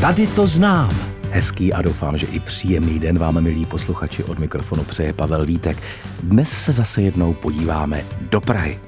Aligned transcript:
Tady 0.00 0.26
to 0.26 0.46
znám. 0.46 0.96
Hezký 1.30 1.72
a 1.72 1.82
doufám, 1.82 2.16
že 2.16 2.26
i 2.26 2.40
příjemný 2.40 2.98
den 2.98 3.18
vám, 3.18 3.40
milí 3.40 3.66
posluchači, 3.66 4.24
od 4.24 4.38
mikrofonu 4.38 4.84
přeje 4.84 5.12
Pavel 5.12 5.46
Vítek. 5.46 5.82
Dnes 6.22 6.50
se 6.50 6.72
zase 6.72 7.02
jednou 7.02 7.34
podíváme 7.34 8.04
do 8.30 8.40
Prahy. 8.40 8.80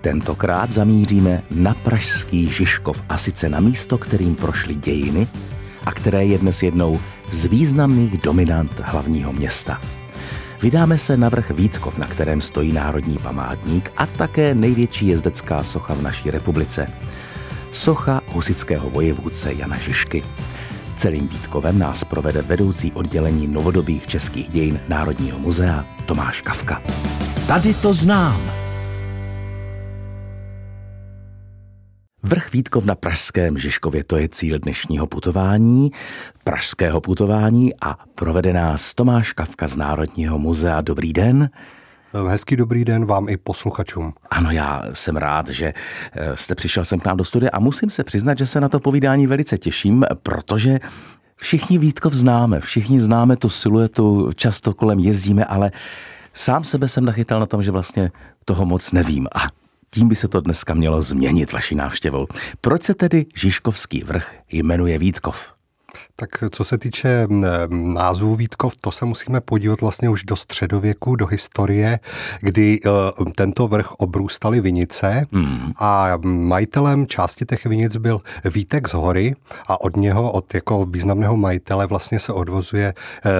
Tentokrát 0.00 0.70
zamíříme 0.70 1.42
na 1.50 1.74
pražský 1.74 2.48
Žižkov 2.48 3.02
a 3.08 3.18
sice 3.18 3.48
na 3.48 3.60
místo, 3.60 3.98
kterým 3.98 4.34
prošly 4.34 4.74
dějiny 4.74 5.26
a 5.86 5.92
které 5.92 6.24
je 6.24 6.38
dnes 6.38 6.62
jednou 6.62 7.00
z 7.30 7.44
významných 7.44 8.18
dominant 8.18 8.80
hlavního 8.84 9.32
města. 9.32 9.82
Vydáme 10.62 10.98
se 10.98 11.16
na 11.16 11.28
vrch 11.28 11.50
Vítkov, 11.50 11.98
na 11.98 12.06
kterém 12.06 12.40
stojí 12.40 12.72
Národní 12.72 13.18
památník 13.18 13.92
a 13.96 14.06
také 14.06 14.54
největší 14.54 15.06
jezdecká 15.06 15.64
socha 15.64 15.94
v 15.94 16.02
naší 16.02 16.30
republice. 16.30 16.86
Socha 17.70 18.20
husického 18.28 18.90
vojevůdce 18.90 19.52
Jana 19.52 19.78
Žižky. 19.78 20.24
Celým 20.98 21.28
Vítkovem 21.28 21.78
nás 21.78 22.04
provede 22.04 22.42
vedoucí 22.42 22.92
oddělení 22.92 23.46
novodobých 23.46 24.06
českých 24.06 24.48
dějin 24.48 24.80
Národního 24.88 25.38
muzea 25.38 25.86
Tomáš 26.06 26.42
Kavka. 26.42 26.82
Tady 27.46 27.74
to 27.74 27.94
znám. 27.94 28.40
Vrch 32.22 32.52
Vítkov 32.52 32.84
na 32.84 32.94
Pražském 32.94 33.58
Žižkově 33.58 34.04
to 34.04 34.16
je 34.16 34.28
cíl 34.28 34.58
dnešního 34.58 35.06
putování, 35.06 35.90
pražského 36.44 37.00
putování 37.00 37.72
a 37.80 37.96
provede 38.14 38.52
nás 38.52 38.94
Tomáš 38.94 39.32
Kavka 39.32 39.68
z 39.68 39.76
Národního 39.76 40.38
muzea. 40.38 40.80
Dobrý 40.80 41.12
den. 41.12 41.50
Hezký 42.28 42.56
dobrý 42.56 42.84
den 42.84 43.06
vám 43.06 43.28
i 43.28 43.36
posluchačům. 43.36 44.14
Ano, 44.30 44.50
já 44.50 44.82
jsem 44.92 45.16
rád, 45.16 45.48
že 45.48 45.74
eh, 46.12 46.36
jste 46.36 46.54
přišel 46.54 46.84
sem 46.84 47.00
k 47.00 47.04
nám 47.04 47.16
do 47.16 47.24
studia 47.24 47.50
a 47.52 47.60
musím 47.60 47.90
se 47.90 48.04
přiznat, 48.04 48.38
že 48.38 48.46
se 48.46 48.60
na 48.60 48.68
to 48.68 48.80
povídání 48.80 49.26
velice 49.26 49.58
těším, 49.58 50.04
protože 50.22 50.78
všichni 51.36 51.78
Vítkov 51.78 52.12
známe, 52.12 52.60
všichni 52.60 53.00
známe 53.00 53.36
tu 53.36 53.48
siluetu, 53.48 54.30
často 54.34 54.74
kolem 54.74 54.98
jezdíme, 54.98 55.44
ale 55.44 55.70
sám 56.34 56.64
sebe 56.64 56.88
jsem 56.88 57.04
nachytal 57.04 57.40
na 57.40 57.46
tom, 57.46 57.62
že 57.62 57.70
vlastně 57.70 58.10
toho 58.44 58.64
moc 58.64 58.92
nevím. 58.92 59.28
A 59.34 59.38
tím 59.90 60.08
by 60.08 60.16
se 60.16 60.28
to 60.28 60.40
dneska 60.40 60.74
mělo 60.74 61.02
změnit 61.02 61.52
vaší 61.52 61.74
návštěvou. 61.74 62.26
Proč 62.60 62.82
se 62.82 62.94
tedy 62.94 63.26
Žižkovský 63.34 64.02
vrch 64.02 64.34
jmenuje 64.52 64.98
Vítkov? 64.98 65.57
Tak 66.20 66.44
co 66.50 66.64
se 66.64 66.78
týče 66.78 67.26
názvu 67.68 68.36
Vítkov, 68.36 68.74
to 68.80 68.90
se 68.90 69.04
musíme 69.04 69.40
podívat 69.40 69.80
vlastně 69.80 70.08
už 70.08 70.24
do 70.24 70.36
středověku, 70.36 71.16
do 71.16 71.26
historie, 71.26 71.98
kdy 72.40 72.80
uh, 72.80 73.32
tento 73.36 73.68
vrch 73.68 73.92
obrůstaly 73.92 74.60
vinice 74.60 75.26
hmm. 75.32 75.72
a 75.78 76.18
majitelem 76.22 77.06
části 77.06 77.44
těch 77.44 77.66
vinic 77.66 77.96
byl 77.96 78.20
Vítek 78.54 78.88
z 78.88 78.92
hory 78.92 79.36
a 79.66 79.80
od 79.80 79.96
něho, 79.96 80.32
od 80.32 80.54
jako 80.54 80.84
významného 80.84 81.36
majitele 81.36 81.86
vlastně 81.86 82.20
se 82.20 82.32
odvozuje 82.32 82.94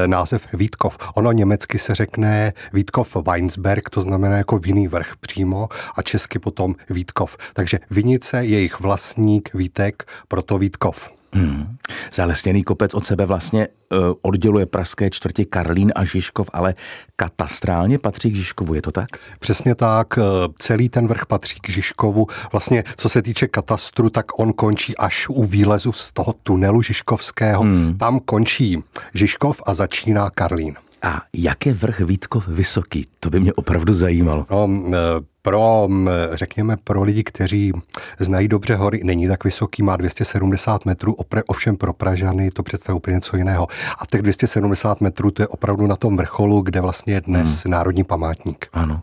název 0.06 0.46
Vítkov. 0.52 0.98
Ono 1.14 1.32
německy 1.32 1.78
se 1.78 1.94
řekne 1.94 2.52
Vítkov 2.72 3.16
Weinsberg, 3.16 3.90
to 3.90 4.00
znamená 4.00 4.36
jako 4.36 4.58
vinný 4.58 4.88
vrch 4.88 5.16
přímo 5.20 5.68
a 5.96 6.02
česky 6.02 6.38
potom 6.38 6.74
Vítkov. 6.90 7.36
Takže 7.54 7.78
vinice, 7.90 8.44
jejich 8.44 8.80
vlastník 8.80 9.54
Vítek, 9.54 10.10
proto 10.28 10.58
Vítkov. 10.58 11.17
Hmm. 11.32 11.76
Zalesněný 12.12 12.64
kopec 12.64 12.94
od 12.94 13.06
sebe 13.06 13.26
vlastně 13.26 13.68
uh, 13.68 13.98
odděluje 14.22 14.66
pražské 14.66 15.10
čtvrti 15.10 15.44
Karlín 15.44 15.92
a 15.94 16.04
Žižkov, 16.04 16.50
ale 16.52 16.74
katastrálně 17.16 17.98
patří 17.98 18.30
k 18.30 18.34
Žižkovu, 18.34 18.74
je 18.74 18.82
to 18.82 18.92
tak? 18.92 19.08
Přesně 19.38 19.74
tak, 19.74 20.18
e, 20.18 20.22
celý 20.58 20.88
ten 20.88 21.06
vrch 21.06 21.26
patří 21.26 21.60
k 21.60 21.68
Žižkovu. 21.68 22.26
Vlastně, 22.52 22.84
co 22.96 23.08
se 23.08 23.22
týče 23.22 23.46
katastru, 23.46 24.10
tak 24.10 24.38
on 24.38 24.52
končí 24.52 24.96
až 24.96 25.28
u 25.28 25.44
výlezu 25.44 25.92
z 25.92 26.12
toho 26.12 26.34
tunelu 26.42 26.82
Žižkovského. 26.82 27.62
Hmm. 27.62 27.98
Tam 27.98 28.20
končí 28.20 28.82
Žižkov 29.14 29.62
a 29.66 29.74
začíná 29.74 30.30
Karlín. 30.30 30.74
A 31.02 31.22
jak 31.32 31.66
je 31.66 31.72
vrch 31.72 32.00
Vítkov 32.00 32.48
vysoký? 32.48 33.06
To 33.20 33.30
by 33.30 33.40
mě 33.40 33.52
opravdu 33.52 33.94
zajímalo. 33.94 34.46
No, 34.50 34.68
e, 34.86 34.96
pro, 35.48 35.88
řekněme, 36.32 36.76
pro 36.84 37.02
lidi, 37.02 37.24
kteří 37.24 37.72
znají 38.18 38.48
dobře 38.48 38.74
hory, 38.74 39.00
není 39.04 39.28
tak 39.28 39.44
vysoký, 39.44 39.82
má 39.82 39.96
270 39.96 40.84
metrů, 40.84 41.16
ovšem 41.46 41.76
pro 41.76 41.92
Pražany 41.92 42.50
to 42.50 42.62
představuje 42.62 42.96
úplně 42.96 43.14
něco 43.14 43.36
jiného. 43.36 43.68
A 43.98 44.06
těch 44.06 44.22
270 44.22 45.00
metrů 45.00 45.30
to 45.30 45.42
je 45.42 45.48
opravdu 45.48 45.86
na 45.86 45.96
tom 45.96 46.16
vrcholu, 46.16 46.60
kde 46.60 46.80
vlastně 46.80 47.14
je 47.14 47.20
dnes 47.20 47.64
hmm. 47.64 47.70
národní 47.70 48.04
památník. 48.04 48.66
Ano. 48.72 49.00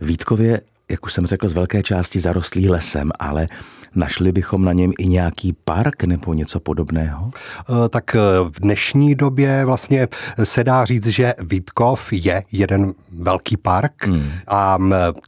Vítkově, 0.00 0.60
jak 0.88 1.06
už 1.06 1.12
jsem 1.12 1.26
řekl, 1.26 1.48
z 1.48 1.52
velké 1.52 1.82
části 1.82 2.20
zarostlý 2.20 2.68
lesem, 2.68 3.10
ale 3.18 3.48
Našli 3.96 4.32
bychom 4.32 4.64
na 4.64 4.72
něm 4.72 4.92
i 4.98 5.06
nějaký 5.06 5.52
park 5.64 6.04
nebo 6.04 6.34
něco 6.34 6.60
podobného? 6.60 7.30
Eh, 7.30 7.88
tak 7.88 8.14
eh, 8.14 8.20
v 8.48 8.60
dnešní 8.60 9.14
době 9.14 9.64
vlastně 9.64 10.08
se 10.44 10.64
dá 10.64 10.84
říct, 10.84 11.06
že 11.06 11.34
Vítkov 11.42 12.12
je 12.12 12.42
jeden 12.52 12.94
velký 13.18 13.56
park 13.56 14.06
hmm. 14.06 14.30
a 14.48 14.78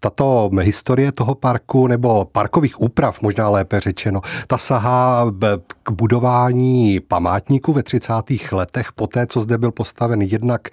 tato 0.01 0.51
historie 0.61 1.13
toho 1.13 1.35
parku 1.35 1.87
nebo 1.87 2.25
parkových 2.25 2.81
úprav, 2.81 3.23
možná 3.23 3.49
lépe 3.49 3.81
řečeno, 3.81 4.21
ta 4.47 4.59
sahá 4.59 5.25
k 5.89 5.91
budování 5.91 7.01
památníku 7.01 7.73
ve 7.73 7.83
30. 7.83 8.13
letech, 8.53 8.93
poté, 8.93 9.27
co 9.27 9.41
zde 9.41 9.59
byl 9.59 9.73
postaven 9.73 10.23
jednak, 10.23 10.69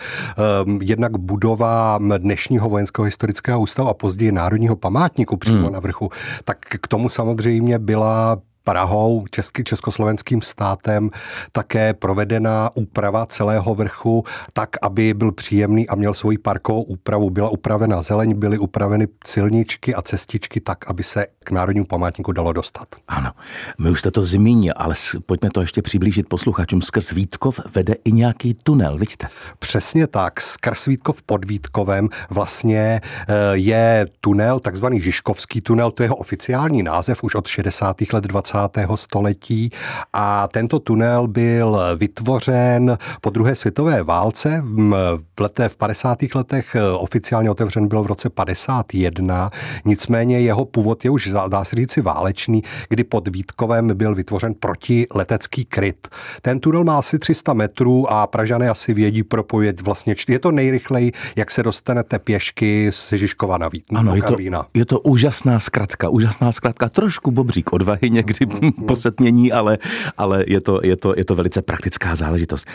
jednak 0.82 1.18
budova 1.18 2.00
dnešního 2.18 2.70
vojenského 2.70 3.06
historického 3.06 3.60
ústavu 3.60 3.90
a 3.90 3.94
později 3.94 4.32
Národního 4.32 4.76
památníku 4.76 5.38
přímo 5.38 5.64
hmm. 5.64 5.74
na 5.74 5.80
vrchu, 5.80 6.10
tak 6.46 6.58
k 6.82 6.88
tomu 6.88 7.10
samozřejmě 7.10 7.80
byla 7.80 8.38
Prahou, 8.66 9.26
český, 9.32 9.64
československým 9.64 10.42
státem, 10.42 11.10
také 11.52 11.94
provedená 11.94 12.70
úprava 12.74 13.26
celého 13.26 13.76
vrchu 13.76 14.24
tak, 14.54 14.70
aby 14.82 15.14
byl 15.14 15.32
příjemný 15.32 15.90
a 15.90 15.96
měl 15.96 16.14
svoji 16.14 16.38
parkovou 16.38 16.82
úpravu. 16.82 17.30
Byla 17.30 17.50
upravena 17.50 18.02
zeleň, 18.02 18.34
byly 18.34 18.58
upraveny 18.58 19.08
silničky 19.26 19.96
a 19.96 20.02
cestičky 20.02 20.60
tak, 20.60 20.90
aby 20.90 21.04
se 21.04 21.26
k 21.44 21.52
Národnímu 21.52 21.86
památníku 21.86 22.32
dalo 22.32 22.54
dostat. 22.54 22.88
Ano, 23.08 23.32
my 23.78 23.90
už 23.90 24.00
jste 24.00 24.12
to 24.12 24.24
zmínil, 24.24 24.74
ale 24.78 24.96
pojďme 25.26 25.50
to 25.50 25.62
ještě 25.62 25.82
přiblížit 25.82 26.30
posluchačům. 26.30 26.82
Skrz 26.82 27.12
Vítkov 27.12 27.60
vede 27.76 27.96
i 28.06 28.12
nějaký 28.12 28.54
tunel, 28.54 28.98
vidíte? 28.98 29.28
Přesně 29.60 30.08
tak. 30.08 30.42
Skrz 30.42 30.86
Vítkov 30.86 31.22
pod 31.22 31.46
Vítkovem 31.46 32.10
vlastně 32.30 33.02
eh, 33.02 33.34
je 33.54 34.06
tunel, 34.22 34.60
takzvaný 34.60 35.02
Žižkovský 35.02 35.62
tunel, 35.62 35.92
to 35.92 36.04
je 36.04 36.06
jeho 36.06 36.16
oficiální 36.16 36.84
název 36.84 37.24
už 37.24 37.36
od 37.36 37.48
60. 37.48 37.98
let 38.14 38.24
20 38.24 38.55
století 38.96 39.72
a 40.14 40.48
tento 40.48 40.80
tunel 40.80 41.28
byl 41.28 41.80
vytvořen 41.98 42.98
po 43.22 43.30
druhé 43.30 43.56
světové 43.56 44.04
válce. 44.04 44.62
V, 44.66 45.40
leté, 45.40 45.70
v 45.70 45.78
50. 45.78 46.18
letech 46.36 46.76
oficiálně 46.98 47.52
otevřen 47.52 47.88
byl 47.88 48.04
v 48.04 48.06
roce 48.06 48.30
51, 48.30 49.52
nicméně 49.86 50.40
jeho 50.40 50.66
původ 50.66 51.06
je 51.06 51.12
už, 51.12 51.30
dá 51.48 51.64
se 51.64 51.76
říci, 51.76 52.02
válečný, 52.02 52.62
kdy 52.90 53.04
pod 53.04 53.28
Vítkovem 53.28 53.98
byl 53.98 54.16
vytvořen 54.16 54.54
protiletecký 54.54 55.66
kryt. 55.66 56.08
Ten 56.42 56.60
tunel 56.60 56.84
má 56.84 56.98
asi 56.98 57.20
300 57.20 57.54
metrů 57.54 58.12
a 58.12 58.28
Pražané 58.28 58.70
asi 58.70 58.94
vědí 58.94 59.24
propojet 59.24 59.82
vlastně, 59.82 60.16
je 60.28 60.40
to 60.40 60.52
nejrychleji, 60.52 61.12
jak 61.36 61.52
se 61.52 61.64
dostanete 61.64 62.20
pěšky 62.20 62.92
z 62.92 63.14
Žižkova 63.14 63.58
na 63.58 63.68
Vít. 63.68 63.86
Ano, 63.96 64.16
je 64.16 64.22
to, 64.22 64.38
je 64.74 64.86
to 64.86 65.00
úžasná 65.00 65.60
zkratka, 65.60 66.10
úžasná 66.10 66.52
zkratka, 66.52 66.90
trošku 66.90 67.32
bobřík 67.32 67.74
odvahy 67.74 68.10
někdy 68.10 68.45
posetnění, 68.88 69.52
ale, 69.52 69.78
ale 70.18 70.44
je, 70.48 70.62
to, 70.62 70.80
je, 70.84 70.96
to, 70.96 71.14
je 71.18 71.26
to 71.26 71.36
velice 71.36 71.62
praktická 71.62 72.16
záležitost. 72.16 72.68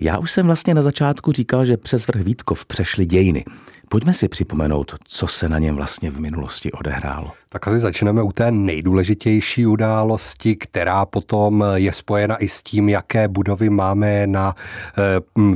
Já 0.00 0.18
už 0.18 0.30
jsem 0.30 0.46
vlastně 0.46 0.74
na 0.74 0.82
začátku 0.82 1.32
říkal, 1.32 1.64
že 1.64 1.76
přes 1.76 2.06
vrch 2.06 2.22
Vítkov 2.22 2.66
přešly 2.66 3.06
dějiny. 3.06 3.44
Pojďme 3.88 4.14
si 4.14 4.28
připomenout, 4.28 4.94
co 5.04 5.26
se 5.26 5.48
na 5.48 5.58
něm 5.58 5.76
vlastně 5.76 6.10
v 6.10 6.20
minulosti 6.20 6.72
odehrálo. 6.72 7.32
Tak 7.50 7.68
asi 7.68 7.78
začneme 7.78 8.22
u 8.22 8.32
té 8.32 8.50
nejdůležitější 8.50 9.66
události, 9.66 10.56
která 10.56 11.06
potom 11.06 11.64
je 11.74 11.92
spojena 11.92 12.36
i 12.36 12.48
s 12.48 12.62
tím, 12.62 12.88
jaké 12.88 13.28
budovy 13.28 13.70
máme 13.70 14.26
na 14.26 14.54
eh, 14.98 15.02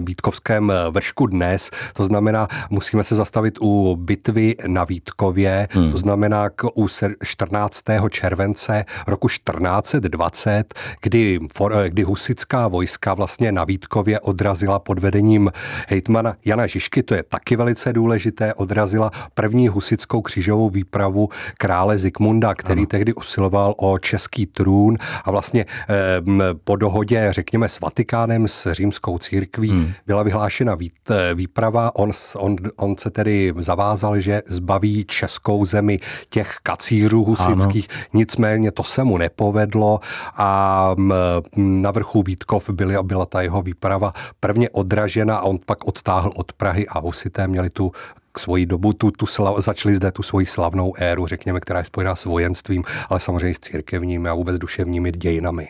Vítkovském 0.01 0.73
vršku 0.91 1.27
dnes. 1.27 1.71
To 1.95 2.05
znamená, 2.05 2.49
musíme 2.71 3.05
se 3.05 3.15
zastavit 3.15 3.59
u 3.61 3.97
bitvy 3.97 4.55
na 4.67 4.85
Vítkově, 4.85 5.69
hmm. 5.71 5.91
to 5.91 5.97
znamená 5.97 6.51
k, 6.51 6.65
u 6.75 6.89
14. 7.25 7.83
července 8.11 8.85
roku 9.07 9.29
1420, 9.29 10.75
kdy, 11.03 11.39
for, 11.55 11.85
kdy 11.89 12.03
husická 12.03 12.69
vojska 12.69 13.15
vlastně 13.15 13.53
na 13.53 13.65
Vítkově 13.65 14.21
odrazila 14.21 14.79
pod 14.79 14.99
vedením 14.99 15.53
hejtmana 15.89 16.37
Jana 16.45 16.67
Žižky, 16.67 17.03
to 17.03 17.15
je 17.15 17.23
taky 17.23 17.57
velice 17.57 17.93
důležité, 17.93 18.55
odrazila 18.55 19.11
první 19.35 19.69
husickou 19.69 20.23
křižovou 20.23 20.71
výpravu 20.71 21.29
král 21.59 21.82
krále 21.83 21.99
Zikmunda, 21.99 22.55
který 22.55 22.81
ano. 22.81 22.87
tehdy 22.87 23.15
usiloval 23.15 23.75
o 23.77 23.99
český 23.99 24.47
trůn 24.47 24.99
a 25.25 25.31
vlastně 25.31 25.65
po 26.65 26.77
dohodě, 26.77 27.29
řekněme, 27.31 27.69
s 27.69 27.81
Vatikánem, 27.81 28.49
s 28.49 28.73
římskou 28.73 29.19
církví 29.19 29.71
hmm. 29.71 29.93
byla 30.07 30.23
vyhlášena 30.23 30.77
výprava. 31.35 31.95
On, 31.95 32.11
on, 32.37 32.57
on 32.77 32.97
se 32.99 33.11
tedy 33.11 33.53
zavázal, 33.59 34.21
že 34.21 34.43
zbaví 34.47 35.05
českou 35.05 35.65
zemi 35.65 35.99
těch 36.31 36.57
kacířů 36.63 37.25
husických, 37.25 37.89
ano. 37.91 38.05
nicméně 38.13 38.71
to 38.71 38.85
se 38.85 39.05
mu 39.05 39.19
nepovedlo 39.19 40.01
a 40.37 40.95
na 41.57 41.91
vrchu 41.91 42.23
Vítkov 42.23 42.71
byly, 42.71 42.95
byla 43.03 43.27
ta 43.27 43.43
jeho 43.43 43.63
výprava 43.63 44.13
prvně 44.41 44.71
odražena 44.71 45.37
a 45.37 45.43
on 45.43 45.59
pak 45.67 45.85
odtáhl 45.85 46.31
od 46.37 46.53
Prahy 46.53 46.87
a 46.89 46.99
husité 47.01 47.49
měli 47.49 47.71
tu 47.71 47.93
k 48.33 48.39
svoji 48.39 48.67
dobu 48.67 48.93
tu, 48.93 49.11
tu 49.11 49.27
slav, 49.27 49.65
začali 49.65 49.97
zde 49.97 50.13
tu 50.13 50.23
svoji 50.23 50.47
slavnou 50.47 50.93
éru, 50.97 51.27
řekněme, 51.27 51.61
která 51.61 51.79
je 51.79 51.85
spojená 51.85 52.17
s 52.17 52.25
vojenstvím, 52.25 52.85
ale 53.09 53.21
samozřejmě 53.21 53.55
s 53.55 53.61
církevními 53.61 54.29
a 54.29 54.35
vůbec 54.35 54.59
duševními 54.59 55.13
dějinami. 55.13 55.69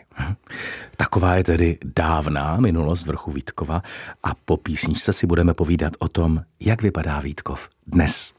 Taková 0.97 1.35
je 1.35 1.45
tedy 1.45 1.79
dávná 1.97 2.57
minulost 2.57 3.07
vrchu 3.07 3.31
Vítkova 3.31 3.83
a 4.23 4.35
po 4.45 4.57
písničce 4.57 5.13
si 5.13 5.27
budeme 5.27 5.55
povídat 5.55 5.93
o 5.99 6.09
tom, 6.09 6.43
jak 6.61 6.83
vypadá 6.83 7.21
Vítkov 7.21 7.69
dnes. 7.87 8.33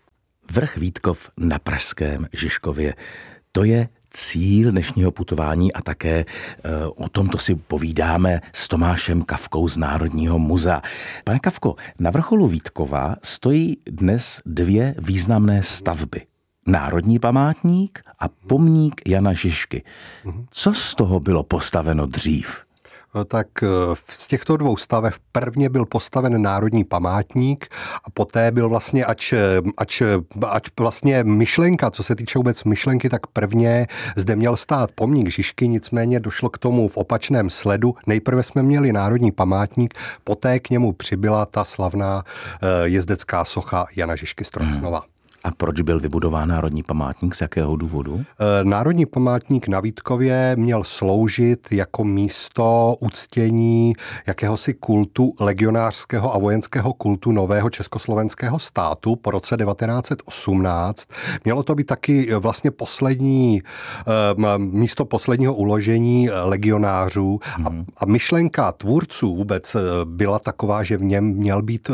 Vrch 0.51 0.77
Vítkov 0.77 1.29
na 1.37 1.59
Pražském 1.59 2.27
Žižkově. 2.33 2.95
To 3.51 3.63
je 3.63 3.89
cíl 4.13 4.71
dnešního 4.71 5.11
putování 5.11 5.73
a 5.73 5.81
také 5.81 6.19
e, 6.19 6.25
o 6.85 7.09
tomto 7.09 7.37
si 7.37 7.55
povídáme 7.55 8.41
s 8.53 8.67
Tomášem 8.67 9.21
Kavkou 9.21 9.67
z 9.67 9.77
Národního 9.77 10.39
muzea. 10.39 10.81
Pane 11.23 11.39
Kavko, 11.39 11.75
na 11.99 12.11
vrcholu 12.11 12.47
Vítkova 12.47 13.15
stojí 13.23 13.77
dnes 13.85 14.41
dvě 14.45 14.95
významné 14.97 15.63
stavby. 15.63 16.21
Národní 16.67 17.19
památník 17.19 18.03
a 18.19 18.27
pomník 18.27 19.01
Jana 19.07 19.33
Žižky. 19.33 19.83
Co 20.49 20.73
z 20.73 20.95
toho 20.95 21.19
bylo 21.19 21.43
postaveno 21.43 22.05
dřív? 22.05 22.62
Tak 23.27 23.47
eh, 23.63 23.67
z 24.09 24.27
těchto 24.27 24.57
dvou 24.57 24.77
stavev 24.77 25.19
prvně 25.31 25.69
byl 25.69 25.85
postaven 25.85 26.41
národní 26.41 26.83
památník 26.83 27.67
a 28.03 28.09
poté 28.13 28.51
byl 28.51 28.69
vlastně, 28.69 29.05
ač, 29.05 29.33
eh, 29.33 29.61
ač, 29.77 30.01
ač 30.47 30.67
vlastně 30.79 31.23
myšlenka, 31.23 31.91
co 31.91 32.03
se 32.03 32.15
týče 32.15 32.39
vůbec 32.39 32.63
myšlenky, 32.63 33.09
tak 33.09 33.27
prvně 33.27 33.87
zde 34.15 34.35
měl 34.35 34.57
stát 34.57 34.91
pomník 34.95 35.29
Žižky, 35.29 35.67
nicméně 35.67 36.19
došlo 36.19 36.49
k 36.49 36.57
tomu 36.57 36.87
v 36.87 36.97
opačném 36.97 37.49
sledu. 37.49 37.95
Nejprve 38.07 38.43
jsme 38.43 38.63
měli 38.63 38.93
národní 38.93 39.31
památník, 39.31 39.93
poté 40.23 40.59
k 40.59 40.69
němu 40.69 40.93
přibyla 40.93 41.45
ta 41.45 41.63
slavná 41.63 42.23
eh, 42.23 42.67
jezdecká 42.83 43.45
socha 43.45 43.85
Jana 43.95 44.15
Žižky 44.15 44.43
Strousnova. 44.43 44.99
Hmm. 44.99 45.12
A 45.43 45.51
proč 45.51 45.81
byl 45.81 45.99
vybudován 45.99 46.49
Národní 46.49 46.83
památník? 46.83 47.35
Z 47.35 47.41
jakého 47.41 47.75
důvodu? 47.75 48.25
E, 48.61 48.63
Národní 48.63 49.05
památník 49.05 49.67
na 49.67 49.79
Vítkově 49.79 50.55
měl 50.55 50.83
sloužit 50.83 51.67
jako 51.71 52.03
místo 52.03 52.95
uctění 52.99 53.93
jakéhosi 54.27 54.73
kultu, 54.73 55.33
legionářského 55.39 56.35
a 56.35 56.37
vojenského 56.37 56.93
kultu 56.93 57.31
nového 57.31 57.69
československého 57.69 58.59
státu 58.59 59.15
po 59.15 59.31
roce 59.31 59.57
1918. 59.57 61.07
Mělo 61.43 61.63
to 61.63 61.75
být 61.75 61.87
taky 61.87 62.35
vlastně 62.35 62.71
poslední 62.71 63.61
e, 63.61 64.57
místo 64.57 65.05
posledního 65.05 65.53
uložení 65.53 66.29
legionářů 66.29 67.39
a, 67.65 67.69
mhm. 67.69 67.85
a 67.97 68.05
myšlenka 68.05 68.71
tvůrců 68.71 69.35
vůbec 69.35 69.75
byla 70.03 70.39
taková, 70.39 70.83
že 70.83 70.97
v 70.97 71.03
něm 71.03 71.25
měl 71.25 71.61
být 71.61 71.91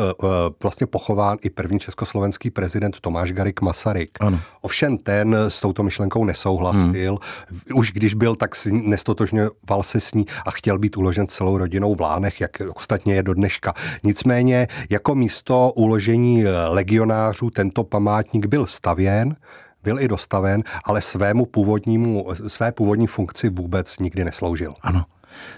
vlastně 0.63 0.87
pochován 0.87 1.37
i 1.41 1.49
první 1.49 1.79
československý 1.79 2.49
prezident 2.49 2.99
Tomáš 3.01 3.31
Garik 3.39 3.61
Masaryk. 3.61 4.17
Ano. 4.19 4.39
Ovšem 4.61 4.97
ten 4.97 5.35
s 5.47 5.63
touto 5.63 5.83
myšlenkou 5.83 6.25
nesouhlasil. 6.25 7.17
Hmm. 7.49 7.79
Už 7.79 7.91
když 7.91 8.13
byl, 8.13 8.35
tak 8.35 8.51
nestotožňoval 8.71 9.83
se 9.83 9.99
s 9.99 10.13
ní 10.13 10.25
a 10.45 10.51
chtěl 10.51 10.77
být 10.79 10.97
uložen 10.97 11.27
celou 11.27 11.57
rodinou 11.57 11.95
v 11.95 12.01
Lánech, 12.01 12.41
jak 12.41 12.51
ostatně 12.75 13.15
je 13.15 13.23
do 13.23 13.33
dneška. 13.33 13.73
Nicméně 14.03 14.67
jako 14.89 15.15
místo 15.15 15.71
uložení 15.75 16.43
legionářů 16.67 17.49
tento 17.49 17.83
památník 17.83 18.45
byl 18.45 18.65
stavěn, 18.65 19.35
byl 19.83 19.99
i 19.99 20.07
dostaven, 20.07 20.63
ale 20.85 21.01
svému 21.01 21.45
původnímu, 21.45 22.27
své 22.47 22.71
původní 22.71 23.07
funkci 23.07 23.49
vůbec 23.49 23.99
nikdy 23.99 24.25
nesloužil. 24.25 24.73
Ano. 24.81 25.05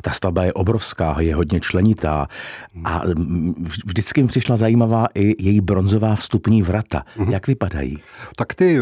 Ta 0.02 0.12
stavba 0.12 0.44
je 0.44 0.54
obrovská, 0.54 1.16
je 1.20 1.36
hodně 1.36 1.60
členitá 1.60 2.28
a 2.86 3.02
vždycky 3.86 4.22
mi 4.22 4.28
přišla 4.28 4.58
zajímavá 4.58 5.08
i 5.16 5.44
její 5.44 5.62
bronzová 5.62 6.16
vstupní 6.16 6.62
vrata. 6.62 7.04
Mm-hmm. 7.18 7.32
Jak 7.32 7.48
vypadají? 7.48 8.00
Tak 8.36 8.56
ty 8.56 8.80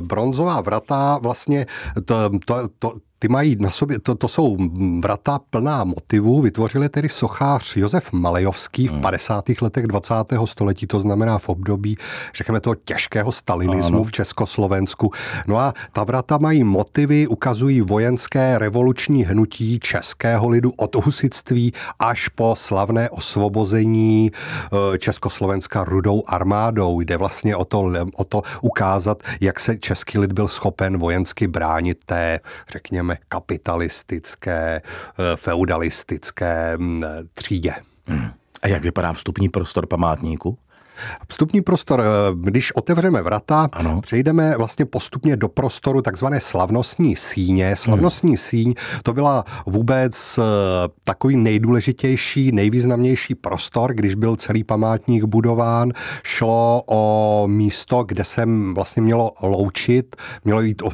bronzová 0.00 0.60
vrata 0.60 1.18
vlastně 1.22 1.66
to, 2.04 2.30
to, 2.44 2.68
to, 2.78 2.94
ty 3.18 3.28
mají 3.28 3.56
na 3.60 3.70
sobě, 3.70 3.98
to, 3.98 4.14
to 4.14 4.28
jsou 4.28 4.56
vrata 5.00 5.38
plná 5.50 5.84
motivů, 5.84 6.42
vytvořili 6.42 6.88
tedy 6.88 7.08
sochař 7.08 7.76
Josef 7.76 8.12
Malejovský 8.12 8.88
v 8.88 9.00
50. 9.00 9.48
Hmm. 9.48 9.56
letech 9.60 9.86
20. 9.86 10.14
století, 10.44 10.86
to 10.86 11.00
znamená 11.00 11.38
v 11.38 11.48
období, 11.48 11.96
řekněme 12.34 12.60
toho 12.60 12.74
těžkého 12.74 13.32
stalinismu 13.32 13.96
ano. 13.96 14.04
v 14.04 14.10
Československu. 14.10 15.12
No 15.46 15.58
a 15.58 15.74
ta 15.92 16.04
vrata 16.04 16.38
mají 16.38 16.64
motivy, 16.64 17.26
ukazují 17.26 17.80
vojenské 17.80 18.58
revoluční 18.58 19.24
hnutí 19.24 19.78
českého 19.80 20.48
lidu 20.48 20.72
od 20.76 20.94
husitství 20.94 21.72
až 21.98 22.28
po 22.28 22.54
slavné 22.58 23.10
osvobození 23.10 24.30
eh, 24.32 24.98
Československa 24.98 25.84
rudou 25.84 26.22
armádou. 26.26 27.00
Jde 27.00 27.16
vlastně 27.16 27.56
o 27.56 27.64
to, 27.64 27.92
o 28.14 28.24
to 28.24 28.42
ukázat, 28.60 29.22
jak 29.40 29.60
se 29.60 29.76
český 29.76 30.18
lid 30.18 30.32
byl 30.32 30.48
schopen 30.48 30.98
vojensky 30.98 31.46
bránit 31.46 31.98
té, 32.06 32.40
řekněme, 32.72 33.07
řekněme, 33.12 33.26
kapitalistické, 33.28 34.82
eh, 35.18 35.36
feudalistické 35.36 36.76
mm, 36.76 37.04
třídě. 37.34 37.74
Hmm. 38.06 38.30
A 38.62 38.68
jak 38.68 38.82
vypadá 38.82 39.12
vstupní 39.12 39.48
prostor 39.48 39.86
památníku? 39.86 40.58
Vstupní 41.28 41.60
prostor, 41.60 42.00
eh, 42.00 42.04
když 42.34 42.72
otevřeme 42.72 43.22
vrata, 43.22 43.68
ano. 43.72 44.00
přejdeme 44.00 44.56
vlastně 44.56 44.84
postupně 44.84 45.36
do 45.36 45.48
prostoru 45.48 46.02
takzvané 46.02 46.40
slavnostní 46.40 47.16
síně. 47.16 47.76
Slavnostní 47.76 48.30
hmm. 48.30 48.36
síň 48.36 48.74
to 49.02 49.12
byla 49.12 49.44
vůbec 49.66 50.38
eh, 50.38 50.42
takový 51.04 51.36
nejdůležitější, 51.36 52.52
nejvýznamnější 52.52 53.34
prostor, 53.34 53.94
když 53.94 54.14
byl 54.14 54.36
celý 54.36 54.64
památník 54.64 55.24
budován. 55.24 55.92
Šlo 56.24 56.82
o 56.86 57.44
místo, 57.46 58.04
kde 58.04 58.24
se 58.24 58.46
vlastně 58.74 59.02
mělo 59.02 59.32
loučit, 59.42 60.16
mělo 60.44 60.60
jít 60.60 60.82
o 60.82 60.90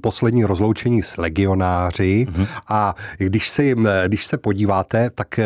poslední 0.00 0.44
rozloučení 0.44 1.02
s 1.02 1.16
legionáři 1.16 2.26
hmm. 2.30 2.46
a 2.68 2.94
když, 3.18 3.48
si, 3.48 3.74
když 4.06 4.26
se 4.26 4.38
podíváte, 4.38 5.10
tak 5.10 5.38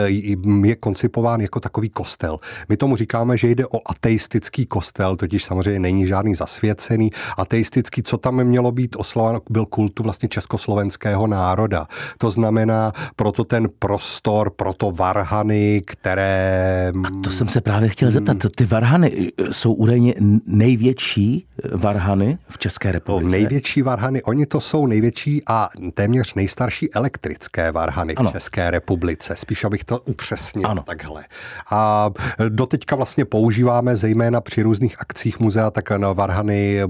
je 0.65 0.77
koncipován 0.77 1.41
jako 1.41 1.61
takový 1.61 1.89
kostel. 1.89 2.39
My 2.69 2.77
tomu 2.77 2.97
říkáme, 2.97 3.37
že 3.37 3.49
jde 3.49 3.67
o 3.67 3.90
ateistický 3.91 4.67
kostel, 4.67 5.17
totiž 5.17 5.45
samozřejmě 5.45 5.81
není 5.81 6.07
žádný 6.07 6.35
zasvěcený. 6.35 7.11
Ateistický, 7.37 8.03
co 8.03 8.19
tam 8.19 8.45
mělo 8.45 8.73
být 8.73 8.97
osloven, 8.97 9.41
byl 9.51 9.67
kultu 9.67 10.03
vlastně 10.03 10.29
československého 10.29 11.27
národa. 11.27 11.87
To 12.19 12.31
znamená 12.31 12.93
proto 13.17 13.45
ten 13.45 13.69
prostor, 13.79 14.51
proto 14.51 14.91
varhany, 14.91 15.83
které... 15.87 16.93
A 17.05 17.11
to 17.25 17.31
jsem 17.31 17.49
se 17.49 17.61
právě 17.61 17.89
chtěl 17.89 18.11
zeptat. 18.11 18.37
Ty 18.57 18.65
varhany 18.65 19.33
jsou 19.51 19.73
údajně 19.73 20.15
největší 20.47 21.47
varhany 21.73 22.39
v 22.49 22.59
České 22.59 22.93
republice? 22.93 23.37
Největší 23.37 23.83
varhany, 23.83 24.23
oni 24.23 24.47
to 24.47 24.61
jsou 24.61 24.87
největší 24.87 25.43
a 25.47 25.69
téměř 25.95 26.35
nejstarší 26.35 26.95
elektrické 26.95 27.73
varhany 27.73 28.15
ano. 28.15 28.31
v 28.31 28.33
České 28.33 28.71
republice. 28.71 29.37
Spíš 29.37 29.65
abych 29.65 29.85
to 29.85 29.99
upřesnil 29.99 30.71
ano. 30.71 30.83
takhle. 30.83 31.25
A 31.71 32.11
doteďka 32.49 32.97
vlastně 32.97 33.25
používá 33.25 33.80
používáme 33.81 33.97
zejména 33.97 34.41
při 34.41 34.63
různých 34.63 35.01
akcích 35.01 35.41
muzea, 35.41 35.71
tak 35.71 35.91
na 35.91 36.13
Varhany, 36.13 36.81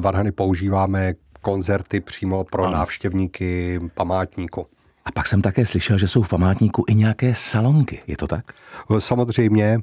Varhany 0.00 0.32
používáme 0.32 1.14
koncerty 1.40 2.00
přímo 2.00 2.44
pro 2.44 2.64
ano. 2.64 2.72
návštěvníky 2.72 3.80
památníku. 3.94 4.66
A 5.04 5.12
pak 5.12 5.26
jsem 5.26 5.42
také 5.42 5.66
slyšel, 5.66 5.98
že 5.98 6.08
jsou 6.08 6.22
v 6.22 6.28
památníku 6.28 6.84
i 6.88 6.94
nějaké 6.94 7.34
salonky. 7.34 8.02
Je 8.06 8.16
to 8.16 8.26
tak? 8.26 8.44
Samozřejmě. 8.98 9.64
E, 9.64 9.80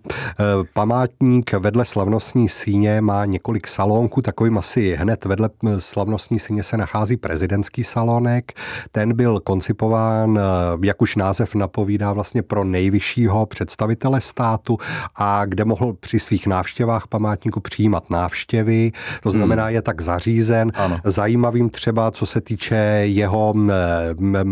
památník 0.74 1.54
vedle 1.54 1.86
slavnostní 1.86 2.50
síně 2.50 3.02
má 3.02 3.26
několik 3.26 3.68
salónků, 3.68 4.22
takovým 4.22 4.58
asi 4.58 4.96
hned 4.96 5.26
vedle 5.26 5.50
slavnostní 5.78 6.40
síně 6.40 6.64
se 6.64 6.78
nachází 6.78 7.18
prezidentský 7.18 7.84
salonek. 7.84 8.52
Ten 8.92 9.14
byl 9.16 9.40
koncipován, 9.40 10.38
e, 10.38 10.42
jak 10.88 11.02
už 11.02 11.16
název 11.16 11.56
napovídá, 11.56 12.14
vlastně 12.14 12.42
pro 12.42 12.64
nejvyššího 12.64 13.46
představitele 13.46 14.22
státu 14.22 14.78
a 15.16 15.46
kde 15.46 15.66
mohl 15.66 15.94
při 15.94 16.20
svých 16.20 16.48
návštěvách 16.48 17.08
památníku 17.08 17.60
přijímat 17.60 18.10
návštěvy. 18.10 18.92
To 19.24 19.30
hmm. 19.30 19.40
znamená, 19.40 19.70
je 19.70 19.82
tak 19.82 20.02
zařízen. 20.02 20.72
Ano. 20.76 21.00
Zajímavým 21.04 21.70
třeba, 21.70 22.12
co 22.12 22.26
se 22.26 22.42
týče 22.42 22.76
jeho, 23.04 23.54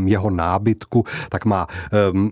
jeho 0.06 0.30
nábytku, 0.30 1.06
tak 1.30 1.46
má, 1.46 1.68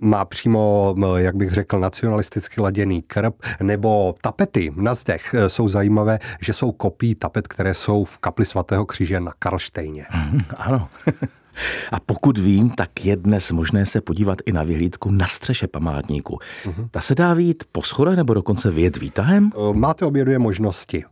má 0.02 0.26
přímo, 0.26 0.96
jak 1.18 1.36
bych 1.36 1.52
řekl, 1.52 1.80
nacionalisticky 1.98 2.62
laděný 2.62 3.02
krb, 3.02 3.36
nebo 3.62 4.16
tapety 4.22 4.74
na 4.76 4.96
zdech 4.96 5.36
jsou 5.48 5.68
zajímavé, 5.68 6.20
že 6.42 6.54
jsou 6.54 6.72
kopí 6.72 7.16
tapet, 7.16 7.48
které 7.48 7.74
jsou 7.74 8.04
v 8.04 8.18
kapli 8.18 8.46
svatého 8.46 8.86
kříže 8.86 9.20
na 9.20 9.32
Karlštejně. 9.40 10.06
Ano. 10.58 10.90
A 11.92 12.00
pokud 12.00 12.38
vím, 12.38 12.70
tak 12.70 13.06
je 13.06 13.16
dnes 13.16 13.52
možné 13.52 13.86
se 13.86 14.02
podívat 14.02 14.38
i 14.46 14.52
na 14.52 14.64
vyhlídku 14.64 15.12
na 15.12 15.28
střeše 15.28 15.68
památníku. 15.68 16.40
Uh-huh. 16.66 16.88
Ta 16.92 17.02
se 17.02 17.16
dá 17.16 17.34
vít 17.34 17.64
po 17.72 17.84
schodech 17.84 18.16
nebo 18.16 18.34
dokonce 18.34 18.72
vyjet 18.72 18.98
výtahem? 18.98 19.52
Máte 19.74 20.06
obě 20.06 20.26
dvě 20.26 20.40
možnosti. 20.40 21.04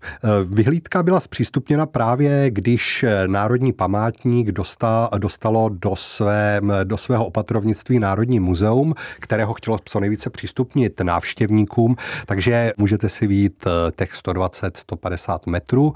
Vyhlídka 0.46 1.04
byla 1.04 1.20
zpřístupněna 1.20 1.86
právě, 1.86 2.52
když 2.52 3.06
Národní 3.28 3.74
památník 3.74 4.52
dostal, 4.52 5.10
dostalo 5.18 5.70
do, 5.70 5.96
své, 5.96 6.62
do 6.84 6.98
svého 6.98 7.26
opatrovnictví 7.26 8.00
Národní 8.00 8.40
muzeum, 8.40 8.94
kterého 9.20 9.54
chtělo 9.54 9.78
co 9.86 10.00
nejvíce 10.00 10.30
přístupnit 10.30 11.02
návštěvníkům, 11.02 11.96
takže 12.26 12.74
můžete 12.78 13.10
si 13.10 13.28
vít 13.28 13.66
těch 13.96 14.14
120-150 14.14 15.40
metrů 15.48 15.94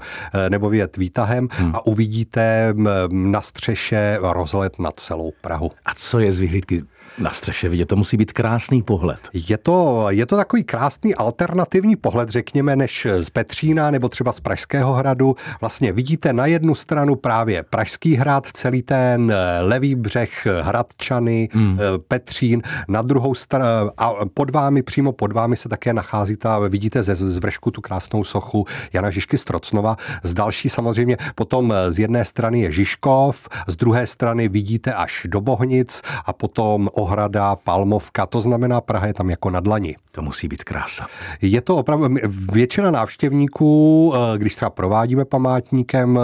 nebo 0.48 0.70
vyjet 0.70 0.96
výtahem 0.96 1.48
hmm. 1.50 1.74
a 1.74 1.86
uvidíte 1.86 2.74
na 3.08 3.40
střeše 3.40 4.18
rozlet 4.40 4.78
nad 4.78 5.00
celou 5.00 5.32
Prahu. 5.40 5.70
A 5.84 5.94
co 5.94 6.18
je 6.18 6.32
z 6.32 6.38
vyhlídky 6.38 6.82
na 7.18 7.30
střeše 7.30 7.68
vidět? 7.68 7.86
To 7.86 7.96
musí 7.96 8.16
být 8.16 8.32
krásný 8.32 8.82
pohled. 8.82 9.28
Je 9.32 9.58
to, 9.58 10.06
je 10.08 10.26
to 10.26 10.36
takový 10.36 10.64
krásný 10.64 11.14
alternativní 11.14 11.96
pohled, 11.96 12.28
řekněme, 12.28 12.76
než 12.76 13.06
z 13.20 13.30
Petřína 13.30 13.90
nebo 13.90 14.08
třeba 14.08 14.32
z 14.32 14.40
Pražského 14.40 14.92
hradu. 14.92 15.36
Vlastně 15.60 15.92
vidíte 15.92 16.32
na 16.32 16.46
jednu 16.46 16.74
stranu 16.74 17.16
právě 17.16 17.62
Pražský 17.62 18.14
hrad, 18.14 18.46
celý 18.52 18.82
ten 18.82 19.32
eh, 19.32 19.60
levý 19.60 19.94
břeh 19.94 20.46
Hradčany, 20.60 21.48
hmm. 21.52 21.78
Eh, 21.80 21.98
Petřín, 21.98 22.62
na 22.88 23.02
druhou 23.02 23.34
stranu 23.34 23.90
a 23.96 24.12
pod 24.34 24.50
vámi, 24.50 24.82
přímo 24.82 25.12
pod 25.12 25.32
vámi 25.32 25.56
se 25.56 25.68
také 25.68 25.92
nachází 25.92 26.36
ta, 26.36 26.58
vidíte 26.58 27.02
ze 27.02 27.14
zvršku 27.14 27.70
tu 27.70 27.80
krásnou 27.80 28.24
sochu 28.24 28.66
Jana 28.92 29.10
Žižky 29.10 29.38
Strocnova. 29.38 29.96
Z 30.22 30.34
další 30.34 30.68
samozřejmě 30.68 31.16
potom 31.34 31.72
eh, 31.72 31.92
z 31.92 31.98
jedné 31.98 32.24
strany 32.24 32.60
je 32.60 32.72
Žižkov, 32.72 33.48
z 33.66 33.76
druhé 33.76 34.06
strany 34.06 34.48
vidíte 34.48 34.94
až 34.94 35.26
do 35.28 35.40
Bohnic 35.40 36.02
a 36.26 36.32
potom 36.32 36.88
ohrada, 37.00 37.56
palmovka, 37.56 38.26
to 38.26 38.40
znamená 38.40 38.80
Praha 38.80 39.06
je 39.06 39.14
tam 39.14 39.30
jako 39.30 39.50
na 39.50 39.60
dlani. 39.60 39.96
To 40.12 40.22
musí 40.22 40.48
být 40.48 40.64
krása. 40.64 41.06
Je 41.42 41.60
to 41.60 41.76
opravdu, 41.76 42.16
většina 42.52 42.90
návštěvníků, 42.90 44.12
eh, 44.14 44.38
když 44.38 44.56
třeba 44.56 44.70
provádíme 44.70 45.24
památníkem, 45.24 46.18
eh, 46.18 46.22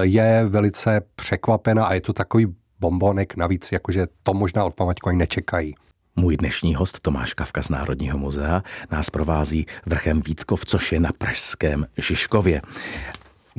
je 0.00 0.44
velice 0.48 1.00
překvapena 1.14 1.84
a 1.84 1.94
je 1.94 2.00
to 2.00 2.12
takový 2.12 2.46
bombonek 2.80 3.36
navíc, 3.36 3.72
jakože 3.72 4.06
to 4.22 4.34
možná 4.34 4.64
od 4.64 4.74
památku 4.74 5.08
ani 5.08 5.18
nečekají. 5.18 5.74
Můj 6.16 6.36
dnešní 6.36 6.74
host 6.74 7.00
Tomáš 7.00 7.34
Kavka 7.34 7.62
z 7.62 7.68
Národního 7.68 8.18
muzea 8.18 8.62
nás 8.90 9.10
provází 9.10 9.66
vrchem 9.86 10.20
Vítkov, 10.20 10.64
což 10.64 10.92
je 10.92 11.00
na 11.00 11.10
pražském 11.18 11.86
Žižkově. 11.98 12.62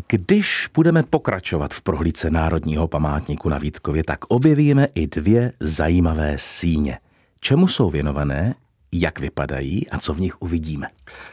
Když 0.07 0.69
budeme 0.73 1.03
pokračovat 1.03 1.73
v 1.73 1.81
prohlídce 1.81 2.29
Národního 2.29 2.87
památníku 2.87 3.49
na 3.49 3.57
Vítkově, 3.57 4.03
tak 4.03 4.19
objevíme 4.27 4.87
i 4.95 5.07
dvě 5.07 5.53
zajímavé 5.59 6.33
síně. 6.37 6.99
Čemu 7.39 7.67
jsou 7.67 7.89
věnované 7.89 8.55
jak 8.93 9.19
vypadají 9.19 9.89
a 9.89 9.97
co 9.97 10.13
v 10.13 10.19
nich 10.19 10.41
uvidíme. 10.41 10.87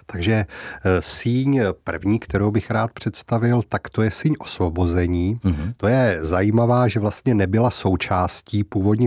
Takže 0.07 0.33
eh, 0.33 1.03
síň 1.03 1.61
první, 1.85 2.19
kterou 2.19 2.51
bych 2.51 2.71
rád 2.71 2.91
představil, 2.93 3.63
tak 3.69 3.91
to 3.91 4.03
je 4.03 4.11
síň 4.11 4.35
osvobození. 4.39 5.41
Mm-hmm. 5.45 5.73
To 5.77 5.89
je 5.89 6.19
zajímavá, 6.23 6.89
že 6.89 7.01
vlastně 7.01 7.35
nebyla 7.35 7.71
součástí 7.71 8.65
původní, 8.65 9.07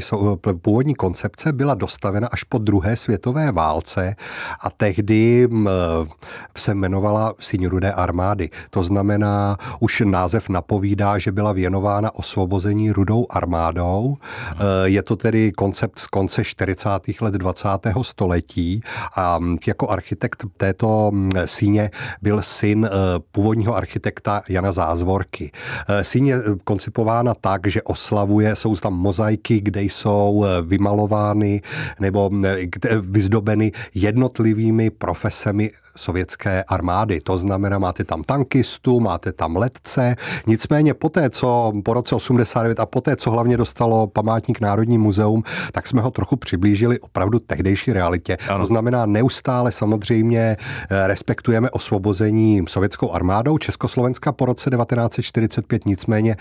původní 0.62 0.96
koncepce, 0.96 1.54
byla 1.54 1.74
dostavena 1.74 2.28
až 2.32 2.44
po 2.44 2.58
druhé 2.58 2.96
světové 2.96 3.52
válce 3.52 4.16
a 4.64 4.70
tehdy 4.70 5.50
se 6.58 6.72
jmenovala 6.72 7.34
síň 7.40 7.68
rudé 7.68 7.92
armády. 7.92 8.50
To 8.70 8.84
znamená, 8.84 9.58
už 9.80 10.04
název 10.06 10.50
napovídá, 10.50 11.18
že 11.18 11.32
byla 11.32 11.52
věnována 11.52 12.16
osvobození 12.16 12.92
rudou 12.92 13.26
armádou. 13.30 14.18
Mm-hmm. 14.18 14.84
Je 14.84 15.04
to 15.04 15.16
tedy 15.16 15.52
koncept 15.52 16.00
z 16.00 16.08
konce 16.08 16.44
40. 16.44 16.90
let 17.22 17.34
20. 17.34 17.68
století 18.02 18.41
století 18.42 18.82
a 19.18 19.40
jako 19.68 19.90
architekt 19.90 20.46
této 20.58 21.12
síně 21.46 21.90
byl 22.22 22.42
syn 22.42 22.86
eh, 22.86 22.90
původního 23.32 23.76
architekta 23.76 24.42
Jana 24.50 24.72
Zázvorky. 24.72 25.52
Eh, 25.90 26.04
síň 26.04 26.28
je 26.28 26.38
koncipována 26.64 27.34
tak, 27.36 27.68
že 27.68 27.82
oslavuje, 27.82 28.56
jsou 28.56 28.76
tam 28.76 28.94
mozaiky, 28.94 29.62
kde 29.62 29.82
jsou 29.82 30.46
vymalovány 30.66 31.62
nebo 32.00 32.30
vyzdobeny 33.02 33.72
jednotlivými 33.96 34.90
profesemi 34.90 35.72
sovětské 35.96 36.64
armády. 36.64 37.20
To 37.22 37.38
znamená, 37.38 37.80
máte 37.80 38.04
tam 38.04 38.24
tankistu, 38.24 39.00
máte 39.00 39.32
tam 39.32 39.56
letce, 39.56 40.16
nicméně 40.48 40.94
poté, 40.94 41.30
co 41.30 41.74
po 41.86 41.94
roce 41.94 42.16
89 42.16 42.80
a 42.80 42.86
poté, 42.86 43.16
co 43.16 43.32
hlavně 43.32 43.58
dostalo 43.58 44.08
památník 44.08 44.62
Národní 44.62 44.98
muzeum, 44.98 45.44
tak 45.72 45.88
jsme 45.88 46.02
ho 46.02 46.12
trochu 46.12 46.36
přiblížili 46.36 47.00
opravdu 47.00 47.40
tehdejší 47.40 47.94
realitě 47.94 48.31
světě. 48.38 48.54
Ano. 48.54 48.64
To 48.64 48.66
znamená, 48.66 49.06
neustále 49.06 49.72
samozřejmě 49.72 50.58
eh, 50.90 51.08
respektujeme 51.08 51.70
osvobození 51.70 52.64
sovětskou 52.68 53.12
armádou 53.12 53.58
Československa 53.58 54.32
po 54.32 54.46
roce 54.46 54.70
1945, 54.70 55.86
nicméně 55.86 56.36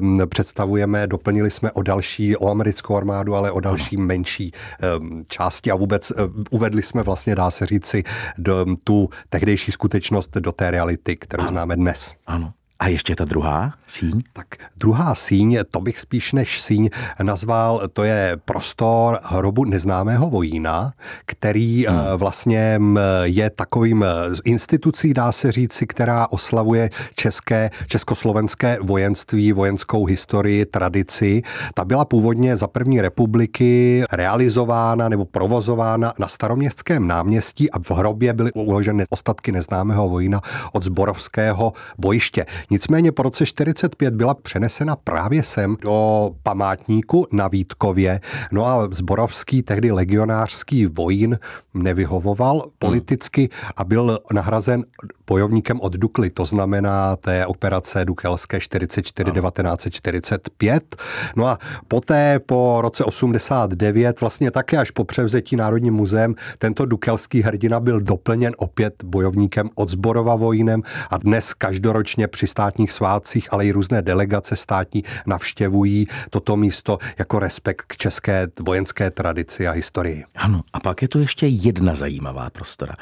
um, 0.00 0.20
představujeme, 0.28 1.06
doplnili 1.06 1.50
jsme 1.50 1.72
o 1.72 1.82
další, 1.82 2.36
o 2.36 2.50
americkou 2.50 2.96
armádu, 2.96 3.34
ale 3.34 3.50
o 3.50 3.60
další 3.60 3.96
ano. 3.96 4.06
menší 4.06 4.52
um, 4.98 5.24
části 5.28 5.70
a 5.70 5.74
vůbec 5.74 6.10
um, 6.10 6.44
uvedli 6.50 6.82
jsme 6.82 7.02
vlastně, 7.02 7.34
dá 7.34 7.50
se 7.50 7.66
říci, 7.66 8.04
do, 8.38 8.66
tu 8.84 9.08
tehdejší 9.28 9.72
skutečnost 9.72 10.36
do 10.36 10.52
té 10.52 10.70
reality, 10.70 11.16
kterou 11.16 11.42
ano. 11.42 11.50
známe 11.50 11.76
dnes. 11.76 12.14
Ano. 12.26 12.52
A 12.80 12.88
ještě 12.88 13.16
ta 13.16 13.24
druhá 13.24 13.72
síň? 13.86 14.18
Tak 14.32 14.46
druhá 14.76 15.14
síň, 15.14 15.58
to 15.70 15.80
bych 15.80 16.00
spíš 16.00 16.32
než 16.32 16.60
síň 16.60 16.90
nazval, 17.22 17.88
to 17.92 18.04
je 18.04 18.38
prostor 18.44 19.18
hrobu 19.22 19.64
neznámého 19.64 20.30
vojína, 20.30 20.92
který 21.26 21.86
hmm. 21.86 21.98
Eh, 22.00 22.16
vlastně 22.16 22.74
mm, 22.78 22.98
je 23.22 23.50
takovým 23.50 24.02
eh, 24.02 24.06
institucí, 24.44 25.14
dá 25.14 25.32
se 25.32 25.52
říci, 25.52 25.86
která 25.86 26.26
oslavuje 26.30 26.90
české, 27.14 27.70
československé 27.86 28.78
vojenství, 28.82 29.52
vojenskou 29.52 30.04
historii, 30.04 30.66
tradici. 30.66 31.42
Ta 31.74 31.84
byla 31.84 32.04
původně 32.04 32.56
za 32.56 32.66
první 32.66 33.00
republiky 33.00 34.02
realizována 34.12 35.08
nebo 35.08 35.24
provozována 35.24 36.12
na 36.18 36.28
staroměstském 36.28 37.06
náměstí 37.06 37.70
a 37.70 37.78
v 37.78 37.90
hrobě 37.90 38.32
byly 38.32 38.52
uloženy 38.52 39.04
ostatky 39.10 39.52
neznámého 39.52 40.08
vojína 40.08 40.40
od 40.72 40.82
zborovského 40.82 41.72
bojiště. 41.98 42.46
Nicméně 42.70 43.12
po 43.12 43.22
roce 43.22 43.46
45 43.46 44.14
byla 44.14 44.34
přenesena 44.34 44.96
právě 44.96 45.42
sem 45.42 45.76
do 45.82 46.30
památníku 46.42 47.26
na 47.32 47.48
Vítkově. 47.48 48.20
No 48.52 48.66
a 48.66 48.88
Zborovský, 48.90 49.62
tehdy 49.62 49.90
legionářský 49.90 50.86
vojín, 50.86 51.38
nevyhovoval 51.74 52.64
politicky 52.78 53.48
a 53.76 53.84
byl 53.84 54.18
nahrazen 54.32 54.84
bojovníkem 55.26 55.80
od 55.80 55.92
Dukly, 55.92 56.30
to 56.30 56.44
znamená 56.44 57.16
té 57.16 57.46
operace 57.46 58.04
Dukelské 58.04 58.60
44 58.60 59.30
ano. 59.30 59.40
1945. 59.40 60.96
No 61.36 61.46
a 61.46 61.58
poté 61.88 62.38
po 62.38 62.78
roce 62.80 63.04
89, 63.04 64.20
vlastně 64.20 64.50
také 64.50 64.78
až 64.78 64.90
po 64.90 65.04
převzetí 65.04 65.56
Národním 65.56 65.94
muzeem, 65.94 66.34
tento 66.58 66.86
dukelský 66.86 67.42
hrdina 67.42 67.80
byl 67.80 68.00
doplněn 68.00 68.52
opět 68.56 69.04
bojovníkem 69.04 69.70
od 69.74 69.88
Zborova 69.88 70.36
vojínem 70.36 70.82
a 71.10 71.16
dnes 71.16 71.54
každoročně 71.54 72.28
při 72.28 72.46
státních 72.60 72.92
svátcích, 72.92 73.52
ale 73.52 73.66
i 73.66 73.72
různé 73.72 74.02
delegace 74.02 74.56
státní 74.56 75.04
navštěvují 75.26 76.06
toto 76.30 76.56
místo 76.56 76.98
jako 77.18 77.38
respekt 77.38 77.84
k 77.86 77.96
české 77.96 78.48
vojenské 78.60 79.10
tradici 79.10 79.68
a 79.68 79.70
historii. 79.70 80.24
Ano, 80.36 80.60
a 80.72 80.80
pak 80.80 81.02
je 81.02 81.08
tu 81.08 81.20
ještě 81.20 81.46
jedna 81.46 81.94
zajímavá 81.94 82.50
prostora. 82.50 82.94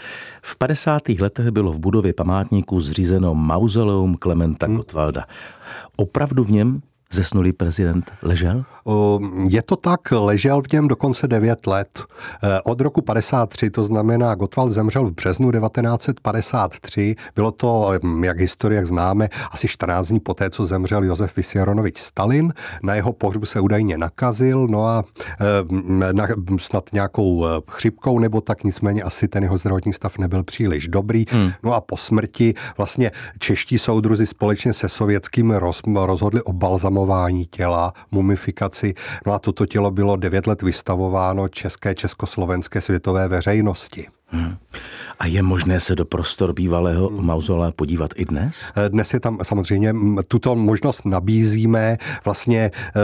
V 0.43 0.57
50. 0.57 1.09
letech 1.09 1.51
bylo 1.51 1.73
v 1.73 1.79
budově 1.79 2.13
památníku 2.13 2.81
zřízeno 2.81 3.35
mauzoleum 3.35 4.15
Klementa 4.15 4.67
hmm. 4.67 4.77
Gottwalda. 4.77 5.25
Opravdu 5.97 6.45
v 6.45 6.51
něm 6.51 6.83
Zesnulý 7.13 7.53
prezident 7.53 8.13
ležel? 8.23 8.65
Je 9.49 9.63
to 9.63 9.77
tak, 9.77 10.01
ležel 10.13 10.63
v 10.63 10.73
něm 10.73 10.89
dokonce 10.89 11.29
9 11.29 11.67
let. 11.67 12.01
E, 12.43 12.61
od 12.63 12.81
roku 12.81 13.03
53, 13.03 13.71
to 13.71 13.83
znamená, 13.83 14.35
Gottwald 14.35 14.73
zemřel 14.73 15.07
v 15.07 15.13
březnu 15.13 15.53
1953. 15.53 17.17
Bylo 17.35 17.51
to, 17.51 17.93
jak 18.23 18.39
historie 18.39 18.87
známe, 18.87 19.29
asi 19.51 19.69
14 19.69 20.09
dní 20.09 20.21
poté, 20.21 20.51
co 20.51 20.67
zemřel 20.67 21.05
Josef 21.05 21.37
Vysjaronovič 21.37 21.99
Stalin. 21.99 22.53
Na 22.83 22.95
jeho 22.95 23.13
pohřbu 23.13 23.47
se 23.47 23.61
údajně 23.61 23.99
nakazil, 23.99 24.67
no 24.67 24.85
a 24.85 25.05
e, 25.41 26.13
na, 26.13 26.27
snad 26.59 26.85
nějakou 26.93 27.47
e, 27.47 27.49
chřipkou 27.71 28.19
nebo 28.19 28.41
tak, 28.41 28.65
nicméně 28.65 29.03
asi 29.03 29.29
ten 29.29 29.43
jeho 29.43 29.59
zdravotní 29.59 29.93
stav 29.93 30.19
nebyl 30.19 30.45
příliš 30.45 30.89
dobrý. 30.89 31.25
Hmm. 31.31 31.51
No 31.63 31.75
a 31.75 31.81
po 31.81 31.97
smrti 31.97 32.55
vlastně 32.77 33.11
čeští 33.39 33.79
soudruzi 33.79 34.27
společně 34.27 34.73
se 34.73 34.89
sovětskými 34.89 35.59
roz, 35.59 35.81
rozhodli 36.07 36.43
o 36.43 36.53
balzamu 36.53 36.98
nabalzamování 36.99 37.47
těla, 37.47 37.93
mumifikaci. 38.11 38.95
No 39.27 39.33
a 39.33 39.39
toto 39.39 39.67
tělo 39.67 39.91
bylo 39.91 40.17
devět 40.17 40.47
let 40.47 40.63
vystavováno 40.63 41.49
české, 41.49 41.95
československé 41.95 42.81
světové 42.81 43.29
veřejnosti. 43.29 44.07
Hmm. 44.31 44.57
A 45.19 45.27
je 45.27 45.43
možné 45.43 45.81
se 45.81 45.95
do 45.95 46.05
prostor 46.05 46.53
bývalého 46.53 47.11
mauzolea 47.11 47.73
podívat 47.73 48.11
i 48.17 48.25
dnes? 48.25 48.57
Eh, 48.77 48.89
dnes 48.89 49.15
je 49.15 49.21
tam 49.21 49.39
samozřejmě 49.43 49.95
tuto 50.29 50.57
možnost 50.57 51.07
nabízíme. 51.07 51.97
Vlastně 52.25 52.71
eh, 52.75 53.01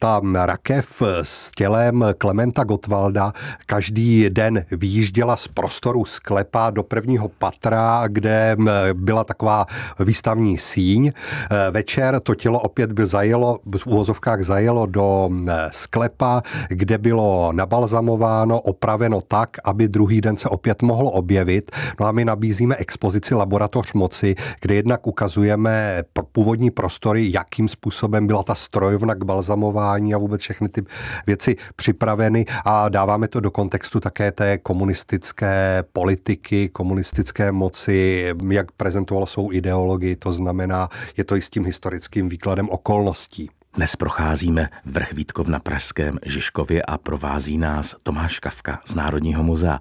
ta 0.00 0.20
rakev 0.34 1.02
s 1.22 1.50
tělem 1.50 2.04
Klementa 2.18 2.64
Gottwalda 2.64 3.32
každý 3.66 4.30
den 4.30 4.64
vyjížděla 4.70 5.36
z 5.36 5.48
prostoru 5.48 6.04
sklepa 6.04 6.70
do 6.70 6.82
prvního 6.82 7.28
patra, 7.28 8.04
kde 8.08 8.56
byla 8.92 9.24
taková 9.24 9.66
výstavní 10.00 10.58
síň. 10.58 11.12
Eh, 11.50 11.70
večer 11.70 12.20
to 12.20 12.34
tělo 12.34 12.60
opět 12.60 12.92
by 12.92 13.06
zajelo, 13.06 13.60
v 13.78 13.86
úvozovkách 13.86 14.42
zajelo 14.42 14.86
do 14.86 15.30
sklepa, 15.70 16.42
kde 16.68 16.98
bylo 16.98 17.52
nabalzamováno, 17.52 18.60
opraveno 18.60 19.20
tak, 19.28 19.50
aby 19.64 19.88
druhý 19.88 20.20
den 20.20 20.36
se 20.36 20.47
se 20.48 20.52
opět 20.52 20.82
mohlo 20.82 21.10
objevit. 21.10 21.70
No 22.00 22.06
a 22.06 22.12
my 22.12 22.24
nabízíme 22.24 22.76
expozici 22.76 23.34
Laboratoř 23.34 23.92
moci, 23.92 24.34
kde 24.60 24.74
jednak 24.74 25.06
ukazujeme 25.06 26.02
původní 26.32 26.70
prostory, 26.70 27.32
jakým 27.32 27.68
způsobem 27.68 28.26
byla 28.26 28.42
ta 28.42 28.54
strojovna 28.54 29.14
k 29.14 29.24
balzamování 29.24 30.14
a 30.14 30.18
vůbec 30.18 30.40
všechny 30.40 30.68
ty 30.68 30.84
věci 31.26 31.56
připraveny 31.76 32.46
a 32.64 32.88
dáváme 32.88 33.28
to 33.28 33.40
do 33.40 33.50
kontextu 33.50 34.00
také 34.00 34.32
té 34.32 34.58
komunistické 34.58 35.84
politiky, 35.92 36.68
komunistické 36.68 37.52
moci, 37.52 38.32
jak 38.50 38.72
prezentoval 38.72 39.26
svou 39.26 39.52
ideologii, 39.52 40.16
to 40.16 40.32
znamená, 40.32 40.88
je 41.16 41.24
to 41.24 41.36
i 41.36 41.42
s 41.42 41.50
tím 41.50 41.64
historickým 41.64 42.28
výkladem 42.28 42.68
okolností. 42.68 43.57
Dnes 43.78 43.96
procházíme 43.96 44.68
vrch 44.84 45.12
Vítkov 45.12 45.48
na 45.48 45.58
Pražském 45.58 46.18
Žižkově 46.26 46.82
a 46.82 46.98
provází 46.98 47.58
nás 47.58 47.94
Tomáš 48.02 48.38
Kavka 48.38 48.80
z 48.86 48.94
Národního 48.94 49.42
muzea. 49.42 49.80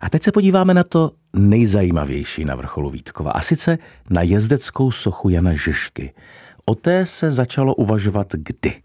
A 0.00 0.08
teď 0.08 0.22
se 0.22 0.32
podíváme 0.32 0.74
na 0.74 0.84
to 0.84 1.10
nejzajímavější 1.32 2.44
na 2.44 2.54
vrcholu 2.54 2.90
Vítkova, 2.90 3.30
a 3.30 3.40
sice 3.40 3.78
na 4.10 4.22
jezdeckou 4.22 4.90
sochu 4.90 5.28
Jana 5.28 5.54
Žižky. 5.54 6.14
O 6.66 6.74
té 6.74 7.06
se 7.06 7.30
začalo 7.30 7.74
uvažovat 7.74 8.26
kdy? 8.32 8.82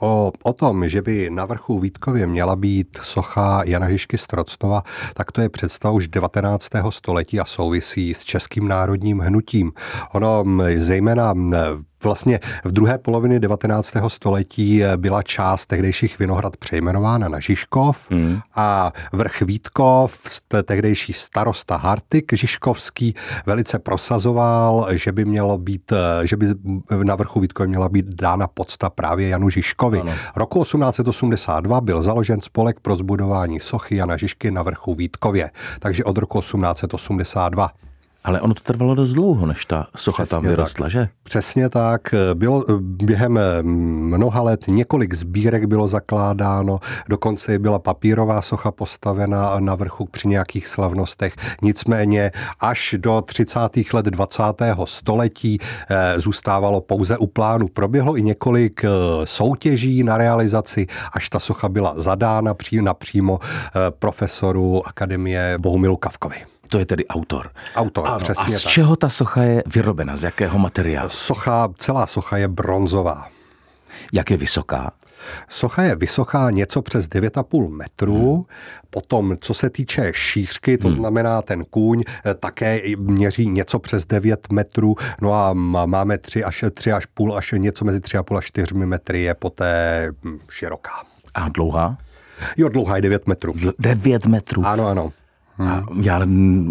O, 0.00 0.32
o 0.42 0.52
tom, 0.52 0.88
že 0.88 1.02
by 1.02 1.30
na 1.30 1.44
vrchu 1.44 1.78
Vítkově 1.78 2.26
měla 2.26 2.56
být 2.56 2.98
socha 3.02 3.62
Jana 3.64 3.90
Žižky 3.90 4.18
Strocnova, 4.18 4.82
tak 5.14 5.32
to 5.32 5.40
je 5.40 5.48
představ 5.48 5.94
už 5.94 6.08
19. 6.08 6.68
století 6.90 7.40
a 7.40 7.44
souvisí 7.44 8.14
s 8.14 8.24
českým 8.24 8.68
národním 8.68 9.18
hnutím. 9.18 9.72
Ono 10.12 10.44
zejména 10.76 11.34
Vlastně 12.04 12.40
v 12.64 12.72
druhé 12.72 12.98
polovině 12.98 13.40
19. 13.40 13.92
století 14.08 14.82
byla 14.96 15.22
část 15.22 15.66
tehdejších 15.66 16.18
Vinohrad 16.18 16.56
přejmenována 16.56 17.28
na 17.28 17.40
Žižkov 17.40 18.10
hmm. 18.10 18.40
a 18.54 18.92
vrch 19.12 19.42
Vítkov, 19.42 20.22
tehdejší 20.64 21.12
starosta 21.12 21.76
Hartik 21.76 22.32
Žižkovský, 22.32 23.14
velice 23.46 23.78
prosazoval, 23.78 24.86
že 24.90 25.12
by 25.12 25.24
mělo 25.24 25.58
být, 25.58 25.92
že 26.24 26.36
by 26.36 26.46
na 27.04 27.14
vrchu 27.14 27.40
Vítkov 27.40 27.66
měla 27.66 27.88
být 27.88 28.06
dána 28.06 28.46
podsta 28.46 28.90
právě 28.90 29.28
Janu 29.28 29.50
Žižkovi. 29.50 30.00
Ano. 30.00 30.12
Roku 30.36 30.64
1882 30.64 31.80
byl 31.80 32.02
založen 32.02 32.40
spolek 32.40 32.80
pro 32.80 32.96
zbudování 32.96 33.60
sochy 33.60 33.96
Jana 33.96 34.16
Žižky 34.16 34.50
na 34.50 34.62
vrchu 34.62 34.94
Vítkově, 34.94 35.50
takže 35.80 36.04
od 36.04 36.18
roku 36.18 36.40
1882. 36.40 37.70
Ale 38.24 38.40
ono 38.40 38.54
to 38.54 38.60
trvalo 38.60 38.94
dost 38.94 39.12
dlouho, 39.12 39.46
než 39.46 39.64
ta 39.66 39.86
socha 39.96 40.22
Přesně 40.22 40.36
tam 40.36 40.42
vyrostla, 40.42 40.84
tak. 40.84 40.92
že? 40.92 41.08
Přesně 41.22 41.68
tak. 41.68 42.14
Bylo 42.34 42.64
během 42.80 43.38
mnoha 43.62 44.42
let 44.42 44.64
několik 44.68 45.14
sbírek 45.14 45.64
bylo 45.64 45.88
zakládáno, 45.88 46.80
dokonce 47.08 47.58
byla 47.58 47.78
papírová 47.78 48.42
socha 48.42 48.70
postavena 48.70 49.58
na 49.58 49.74
vrchu 49.74 50.04
při 50.04 50.28
nějakých 50.28 50.68
slavnostech. 50.68 51.36
Nicméně 51.62 52.30
až 52.60 52.94
do 52.98 53.22
30. 53.26 53.58
let 53.92 54.06
20. 54.06 54.42
století 54.84 55.58
eh, 55.90 56.20
zůstávalo 56.20 56.80
pouze 56.80 57.18
u 57.18 57.26
plánu. 57.26 57.68
Proběhlo 57.68 58.16
i 58.16 58.22
několik 58.22 58.84
eh, 58.84 58.88
soutěží 59.24 60.02
na 60.02 60.18
realizaci, 60.18 60.86
až 61.12 61.28
ta 61.28 61.38
socha 61.38 61.68
byla 61.68 61.94
zadána 61.96 62.54
napřímo 62.80 63.38
eh, 63.42 63.90
profesoru 63.90 64.86
Akademie 64.86 65.58
Bohumilu 65.58 65.96
Kavkovi 65.96 66.36
to 66.72 66.78
je 66.78 66.86
tedy 66.86 67.06
autor. 67.06 67.50
Autor, 67.76 68.08
ano, 68.08 68.18
přesně 68.18 68.56
A 68.56 68.58
z 68.58 68.62
tak. 68.62 68.72
čeho 68.72 68.96
ta 68.96 69.08
socha 69.08 69.42
je 69.42 69.62
vyrobena? 69.66 70.16
Z 70.16 70.22
jakého 70.22 70.58
materiálu? 70.58 71.08
Socha, 71.08 71.68
celá 71.78 72.06
socha 72.06 72.36
je 72.36 72.48
bronzová. 72.48 73.28
Jak 74.12 74.30
je 74.30 74.36
vysoká? 74.36 74.92
Socha 75.48 75.82
je 75.82 75.96
vysoká 75.96 76.50
něco 76.50 76.82
přes 76.82 77.08
9,5 77.08 77.68
metrů. 77.68 78.34
Hmm. 78.34 78.44
Potom, 78.90 79.36
co 79.40 79.54
se 79.54 79.70
týče 79.70 80.12
šířky, 80.14 80.78
to 80.78 80.88
hmm. 80.88 80.96
znamená 80.96 81.42
ten 81.42 81.64
kůň, 81.64 82.04
eh, 82.26 82.34
také 82.34 82.80
měří 82.96 83.48
něco 83.48 83.78
přes 83.78 84.06
9 84.06 84.52
metrů. 84.52 84.94
No 85.20 85.32
a 85.32 85.52
máme 85.86 86.18
3 86.18 86.44
až 86.44 86.64
3 86.74 86.92
až 86.92 87.06
půl, 87.06 87.36
až 87.36 87.54
něco 87.56 87.84
mezi 87.84 88.00
3,5 88.00 88.36
a 88.36 88.40
4 88.40 88.74
metry 88.74 89.22
je 89.22 89.34
poté 89.34 90.08
hm, 90.24 90.38
široká. 90.50 90.92
A 91.34 91.48
dlouhá? 91.48 91.98
Jo, 92.56 92.68
dlouhá 92.68 92.96
je 92.96 93.02
9 93.02 93.26
metrů. 93.26 93.54
9 93.78 94.26
metrů. 94.26 94.66
Ano, 94.66 94.86
ano. 94.86 95.12
Hmm. 95.56 95.68
A 95.68 95.84
já 96.02 96.20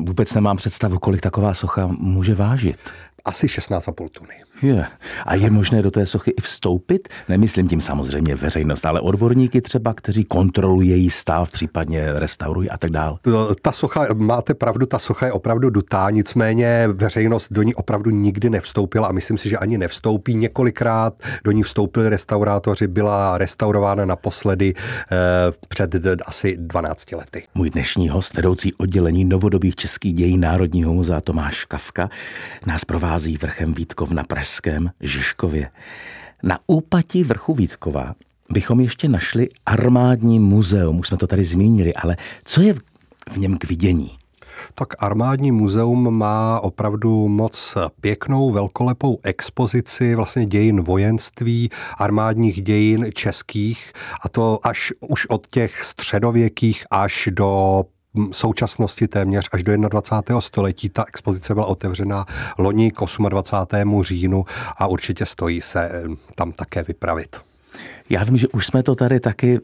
vůbec 0.07 0.33
nemám 0.33 0.57
představu, 0.57 0.99
kolik 0.99 1.21
taková 1.21 1.53
socha 1.53 1.87
může 1.87 2.35
vážit. 2.35 2.77
Asi 3.25 3.47
16,5 3.47 4.09
tuny. 4.09 4.33
Je. 4.61 4.85
A 5.25 5.35
je 5.35 5.49
možné 5.49 5.81
do 5.81 5.91
té 5.91 6.05
sochy 6.05 6.31
i 6.31 6.41
vstoupit? 6.41 7.07
Nemyslím 7.29 7.67
tím 7.67 7.81
samozřejmě 7.81 8.35
veřejnost, 8.35 8.85
ale 8.85 9.01
odborníky 9.01 9.61
třeba, 9.61 9.93
kteří 9.93 10.23
kontrolují 10.23 10.89
její 10.89 11.09
stav, 11.09 11.51
případně 11.51 12.13
restaurují 12.13 12.69
a 12.69 12.77
tak 12.77 12.91
dále. 12.91 13.17
Ta 13.61 13.71
socha, 13.71 14.07
máte 14.13 14.53
pravdu, 14.53 14.85
ta 14.85 14.99
socha 14.99 15.25
je 15.25 15.31
opravdu 15.31 15.69
dutá, 15.69 16.09
nicméně 16.09 16.87
veřejnost 16.93 17.47
do 17.51 17.63
ní 17.63 17.75
opravdu 17.75 18.11
nikdy 18.11 18.49
nevstoupila 18.49 19.07
a 19.07 19.11
myslím 19.11 19.37
si, 19.37 19.49
že 19.49 19.57
ani 19.57 19.77
nevstoupí. 19.77 20.35
Několikrát 20.35 21.13
do 21.43 21.51
ní 21.51 21.63
vstoupili 21.63 22.09
restaurátoři, 22.09 22.87
byla 22.87 23.37
restaurována 23.37 24.05
naposledy 24.05 24.73
eh, 25.11 25.15
před 25.67 25.95
asi 26.25 26.57
12 26.59 27.11
lety. 27.11 27.43
Můj 27.55 27.69
dnešní 27.69 28.09
host, 28.09 28.35
vedoucí 28.35 28.73
oddělení 28.73 29.25
novodobých 29.25 29.75
českých 29.75 30.13
dějin 30.13 30.39
Národního 30.39 30.93
muzea 30.93 31.21
Tomáš 31.21 31.65
Kavka, 31.65 32.09
nás 32.65 32.85
provází 32.85 33.37
vrchem 33.37 33.73
Vítkov 33.73 34.11
na 34.11 34.23
Pražské 34.23 34.50
Pražském 34.51 34.91
Žižkově. 35.01 35.71
Na 36.43 36.59
úpatí 36.67 37.23
vrchu 37.23 37.53
Vítkova 37.53 38.13
bychom 38.49 38.79
ještě 38.79 39.09
našli 39.09 39.49
armádní 39.65 40.39
muzeum, 40.39 40.99
už 40.99 41.07
jsme 41.07 41.17
to 41.17 41.27
tady 41.27 41.45
zmínili, 41.45 41.93
ale 41.93 42.17
co 42.43 42.61
je 42.61 42.73
v 43.29 43.37
něm 43.37 43.57
k 43.57 43.63
vidění? 43.63 44.11
Tak 44.75 45.03
armádní 45.03 45.51
muzeum 45.51 46.17
má 46.17 46.59
opravdu 46.59 47.27
moc 47.27 47.77
pěknou, 48.01 48.51
velkolepou 48.51 49.19
expozici 49.23 50.15
vlastně 50.15 50.45
dějin 50.45 50.81
vojenství, 50.81 51.69
armádních 51.97 52.61
dějin 52.61 53.05
českých 53.13 53.91
a 54.25 54.29
to 54.29 54.59
až 54.63 54.93
už 54.99 55.25
od 55.25 55.47
těch 55.47 55.83
středověkých 55.83 56.83
až 56.91 57.29
do 57.31 57.83
současnosti 58.31 59.07
téměř 59.07 59.49
až 59.53 59.63
do 59.63 59.77
21. 59.77 60.41
století. 60.41 60.89
Ta 60.89 61.05
expozice 61.07 61.53
byla 61.53 61.65
otevřena 61.65 62.25
loni 62.57 62.91
k 62.91 63.29
28. 63.29 64.03
říjnu 64.03 64.45
a 64.77 64.87
určitě 64.87 65.25
stojí 65.25 65.61
se 65.61 65.89
eh, 65.89 66.03
tam 66.35 66.51
také 66.51 66.83
vypravit. 66.83 67.37
Já 68.09 68.23
vím, 68.23 68.37
že 68.37 68.47
už 68.47 68.67
jsme 68.67 68.83
to 68.83 68.95
tady 68.95 69.19
taky 69.19 69.59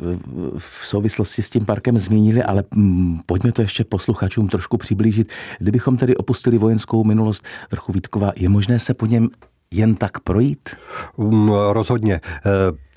v 0.57 0.87
souvislosti 0.87 1.41
s 1.41 1.49
tím 1.49 1.65
parkem 1.65 1.99
zmínili, 1.99 2.43
ale 2.43 2.63
mm, 2.75 3.19
pojďme 3.25 3.51
to 3.51 3.61
ještě 3.61 3.83
posluchačům 3.83 4.49
trošku 4.49 4.77
přiblížit. 4.77 5.33
Kdybychom 5.59 5.97
tedy 5.97 6.15
opustili 6.15 6.57
vojenskou 6.57 7.03
minulost 7.03 7.45
vrchu 7.71 7.91
Vítkova, 7.91 8.31
je 8.35 8.49
možné 8.49 8.79
se 8.79 8.93
po 8.93 9.05
něm 9.05 9.29
jen 9.71 9.95
tak 9.95 10.19
projít? 10.19 10.69
Um, 11.15 11.51
rozhodně. 11.71 12.19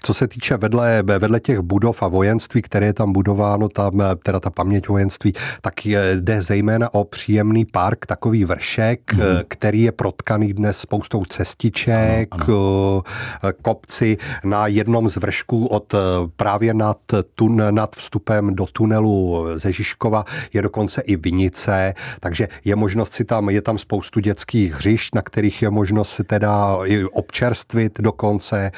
Eh, 0.00 0.06
co 0.06 0.14
se 0.14 0.28
týče 0.28 0.56
vedle, 0.56 1.02
vedle 1.02 1.40
těch 1.40 1.60
budov 1.60 2.02
a 2.02 2.08
vojenství, 2.08 2.62
které 2.62 2.86
je 2.86 2.92
tam 2.92 3.12
budováno, 3.12 3.68
tam, 3.68 3.92
teda 4.22 4.40
ta 4.40 4.50
paměť 4.50 4.88
vojenství, 4.88 5.32
tak 5.60 5.86
je, 5.86 6.16
jde 6.20 6.42
zejména 6.42 6.94
o 6.94 7.04
příjemný 7.04 7.64
park, 7.64 8.06
takový 8.06 8.44
vršek, 8.44 9.14
mm. 9.14 9.20
který 9.48 9.82
je 9.82 9.92
protkaný 9.92 10.52
dnes 10.52 10.78
spoustou 10.78 11.24
cestiček, 11.24 12.28
ano, 12.30 13.02
ano. 13.42 13.52
kopci. 13.62 14.16
Na 14.44 14.66
jednom 14.66 15.08
z 15.08 15.16
vršků 15.16 15.66
od 15.66 15.94
právě 16.36 16.74
nad, 16.74 16.98
tun, 17.34 17.62
nad 17.70 17.96
vstupem 17.96 18.54
do 18.54 18.66
tunelu 18.66 19.46
ze 19.54 19.72
Žižkova 19.72 20.24
je 20.52 20.62
dokonce 20.62 21.00
i 21.00 21.16
vinice, 21.16 21.94
takže 22.20 22.48
je 22.64 22.76
možnost 22.76 23.12
si 23.12 23.24
tam, 23.24 23.50
je 23.50 23.62
tam 23.62 23.78
spoustu 23.78 24.20
dětských 24.20 24.74
hřišť, 24.74 25.14
na 25.14 25.22
kterých 25.22 25.62
je 25.62 25.70
možnost 25.70 26.10
si 26.10 26.24
teda 26.24 26.78
i 26.84 27.04
občerstvit 27.04 28.00
dokonce. 28.00 28.72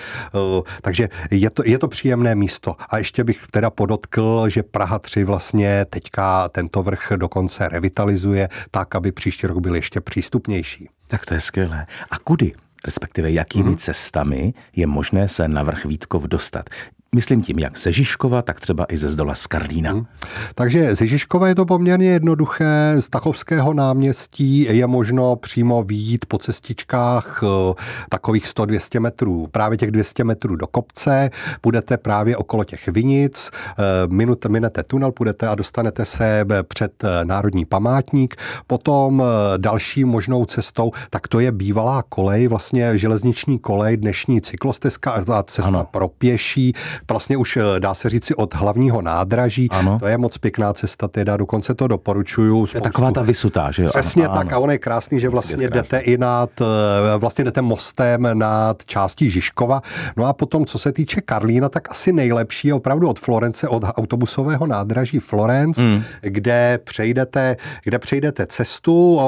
Takže 0.82 1.08
je 1.30 1.50
to, 1.50 1.62
je 1.66 1.78
to 1.78 1.88
příjemné 1.88 2.34
místo. 2.34 2.76
A 2.90 2.98
ještě 2.98 3.24
bych 3.24 3.46
teda 3.50 3.70
podotkl, 3.70 4.48
že 4.48 4.62
Praha 4.62 4.98
3 4.98 5.24
vlastně 5.24 5.84
teďka 5.90 6.48
tento 6.48 6.82
vrch 6.82 7.12
dokonce 7.16 7.68
revitalizuje 7.68 8.48
tak, 8.70 8.94
aby 8.94 9.12
příští 9.12 9.46
rok 9.46 9.58
byl 9.58 9.74
ještě 9.74 10.00
přístupnější. 10.00 10.88
Tak 11.06 11.26
to 11.26 11.34
je 11.34 11.40
skvělé. 11.40 11.86
A 12.10 12.18
kudy 12.18 12.52
respektive 12.84 13.30
jakými 13.30 13.64
hmm. 13.64 13.76
cestami 13.76 14.54
je 14.76 14.86
možné 14.86 15.28
se 15.28 15.48
na 15.48 15.62
vrch 15.62 15.84
Vítkov 15.84 16.22
dostat. 16.22 16.70
Myslím 17.14 17.42
tím 17.42 17.58
jak 17.58 17.78
ze 17.78 17.92
Žižkova, 17.92 18.42
tak 18.42 18.60
třeba 18.60 18.86
i 18.88 18.96
ze 18.96 19.08
zdola 19.08 19.34
z 19.34 19.46
Karlína. 19.46 19.90
Hmm. 19.90 20.06
Takže 20.54 20.94
ze 20.94 21.06
Žižkova 21.06 21.48
je 21.48 21.54
to 21.54 21.64
poměrně 21.64 22.10
jednoduché. 22.10 22.96
Z 23.00 23.08
Tachovského 23.08 23.74
náměstí 23.74 24.66
je 24.70 24.86
možno 24.86 25.36
přímo 25.36 25.82
výjít 25.82 26.26
po 26.26 26.38
cestičkách 26.38 27.40
eh, 27.42 27.74
takových 28.08 28.44
100-200 28.46 29.00
metrů, 29.00 29.48
právě 29.50 29.78
těch 29.78 29.90
200 29.90 30.24
metrů 30.24 30.56
do 30.56 30.66
kopce. 30.66 31.30
Budete 31.62 31.96
právě 31.96 32.36
okolo 32.36 32.64
těch 32.64 32.88
vinic, 32.88 33.50
eh, 33.54 33.82
minute, 34.06 34.48
minete 34.48 34.82
tunel, 34.82 35.12
půjdete 35.12 35.48
a 35.48 35.54
dostanete 35.54 36.04
se 36.04 36.46
eh, 36.50 36.62
před 36.62 36.92
Národní 37.24 37.64
památník. 37.64 38.36
Potom 38.66 39.22
další 39.56 40.04
možnou 40.04 40.44
cestou, 40.44 40.92
tak 41.10 41.28
to 41.28 41.40
je 41.40 41.52
bývalá 41.52 42.02
kolej, 42.08 42.46
vlastně 42.48 42.98
železniční 42.98 43.58
kolej, 43.58 43.96
dnešní 43.96 44.40
cyklostezka 44.40 45.10
a 45.10 45.42
cesta 45.42 45.68
ano. 45.68 45.88
pro 45.90 46.08
pěší 46.08 46.72
vlastně 47.10 47.36
už 47.36 47.56
eh, 47.56 47.80
dá 47.80 47.94
se 47.94 48.08
říci 48.08 48.34
od 48.34 48.54
hlavního 48.54 49.02
nádraží. 49.02 49.68
Ano. 49.70 49.98
To 49.98 50.06
je 50.06 50.18
moc 50.18 50.38
pěkná 50.38 50.72
cesta, 50.72 51.08
teda 51.08 51.36
dokonce 51.36 51.74
to 51.74 51.86
doporučuju. 51.86 52.66
Spoustu... 52.66 52.78
Je 52.78 52.82
taková 52.82 53.10
ta 53.10 53.22
vysutá, 53.22 53.70
že 53.70 53.82
jo? 53.82 53.88
Přesně 53.88 54.26
ano, 54.26 54.34
tak 54.34 54.52
a 54.52 54.58
on 54.58 54.70
je 54.70 54.78
krásný, 54.78 55.20
že 55.20 55.28
vlastně 55.28 55.70
jdete 55.70 55.98
i 55.98 56.18
nad, 56.18 56.50
eh, 56.60 57.18
vlastně 57.18 57.44
jdete 57.44 57.62
mostem 57.62 58.28
nad 58.32 58.84
částí 58.84 59.30
Žižkova. 59.30 59.82
No 60.16 60.24
a 60.24 60.32
potom, 60.32 60.66
co 60.66 60.78
se 60.78 60.92
týče 60.92 61.20
Karlína, 61.20 61.68
tak 61.68 61.90
asi 61.90 62.12
nejlepší 62.12 62.68
je 62.68 62.74
opravdu 62.74 63.08
od 63.08 63.18
Florence, 63.18 63.68
od 63.68 63.82
autobusového 63.84 64.66
nádraží 64.66 65.18
Florence, 65.18 65.82
hmm. 65.82 66.02
kde 66.20 66.78
přejdete, 66.84 67.56
kde 67.84 67.98
přejdete 67.98 68.46
cestu 68.46 69.20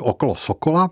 okolo 0.00 0.34
Sokola 0.34 0.90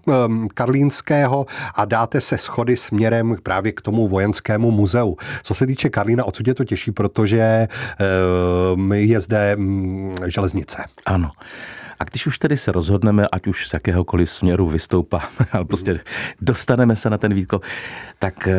karlínského 0.54 1.46
a 1.74 1.84
dáte 1.84 2.20
se 2.20 2.38
schody 2.38 2.76
směrem 2.76 3.36
právě 3.42 3.72
k 3.72 3.80
tomu 3.80 4.08
vojenskému 4.08 4.70
muzeu. 4.70 5.16
Co 5.42 5.54
se 5.54 5.66
týče 5.66 5.88
Karlína, 5.88 6.19
Karlína. 6.20 6.24
Odsud 6.24 6.48
je 6.48 6.54
to 6.54 6.64
těžší, 6.64 6.92
protože 6.92 7.68
uh, 8.76 8.94
je 8.94 9.20
zde 9.20 9.56
um, 9.56 10.14
železnice. 10.26 10.84
Ano. 11.06 11.30
A 12.00 12.04
když 12.04 12.26
už 12.26 12.38
tedy 12.38 12.56
se 12.56 12.72
rozhodneme, 12.72 13.26
ať 13.32 13.46
už 13.46 13.68
z 13.68 13.74
jakéhokoliv 13.74 14.30
směru 14.30 14.68
vystoupá, 14.68 15.28
ale 15.52 15.64
prostě 15.64 16.00
dostaneme 16.40 16.96
se 16.96 17.10
na 17.10 17.18
ten 17.18 17.34
výkop, 17.34 17.62
tak 18.18 18.48
eh, 18.48 18.54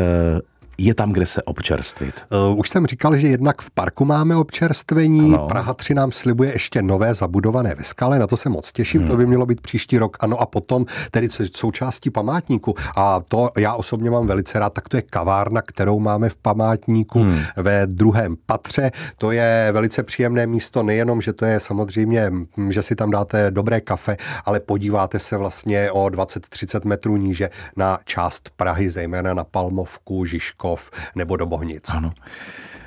je 0.78 0.94
tam, 0.94 1.12
kde 1.12 1.26
se 1.26 1.44
občerstvit. 1.44 2.22
Uh, 2.52 2.60
už 2.60 2.70
jsem 2.70 2.88
říkal, 2.88 3.18
že 3.18 3.28
jednak 3.28 3.62
v 3.62 3.72
parku 3.72 4.06
máme 4.06 4.36
občerstvení. 4.36 5.34
Ano. 5.34 5.48
Praha 5.48 5.74
3 5.74 5.94
nám 5.94 6.12
slibuje 6.12 6.54
ještě 6.54 6.82
nové 6.82 7.16
zabudované 7.16 7.76
ve 7.76 7.84
skale, 7.84 8.20
na 8.20 8.28
to 8.28 8.38
se 8.38 8.50
moc 8.50 8.72
těším, 8.72 9.02
hmm. 9.02 9.10
to 9.10 9.18
by 9.18 9.26
mělo 9.26 9.46
být 9.46 9.62
příští 9.62 9.98
rok. 9.98 10.18
Ano 10.20 10.42
a 10.42 10.46
potom 10.46 10.86
tedy 11.12 11.28
součástí 11.56 12.10
památníku. 12.10 12.76
A 12.96 13.20
to 13.28 13.50
já 13.58 13.74
osobně 13.74 14.10
mám 14.10 14.28
velice 14.28 14.60
rád, 14.60 14.74
tak 14.74 14.90
to 14.90 14.98
je 14.98 15.02
kavárna, 15.02 15.62
kterou 15.62 16.00
máme 16.00 16.30
v 16.30 16.36
památníku 16.36 17.20
hmm. 17.20 17.40
ve 17.56 17.88
druhém 17.88 18.36
patře. 18.46 18.92
To 19.18 19.32
je 19.32 19.70
velice 19.72 20.04
příjemné 20.04 20.48
místo, 20.48 20.84
nejenom, 20.84 21.22
že 21.22 21.34
to 21.34 21.46
je 21.46 21.60
samozřejmě, 21.60 22.32
že 22.70 22.82
si 22.82 22.96
tam 22.96 23.12
dáte 23.12 23.52
dobré 23.52 23.82
kafe, 23.82 24.18
ale 24.46 24.60
podíváte 24.60 25.20
se 25.20 25.38
vlastně 25.38 25.92
o 25.92 26.06
20-30 26.06 26.82
metrů 26.86 27.18
níže 27.18 27.50
na 27.76 28.00
část 28.06 28.50
Prahy, 28.56 28.90
zejména 28.90 29.34
na 29.34 29.44
Palmovku, 29.44 30.26
Žižko, 30.26 30.61
Vítkov 30.62 30.92
nebo 31.16 31.38
do 31.38 31.46
Bohnic. 31.46 31.90
Ano. 31.90 32.14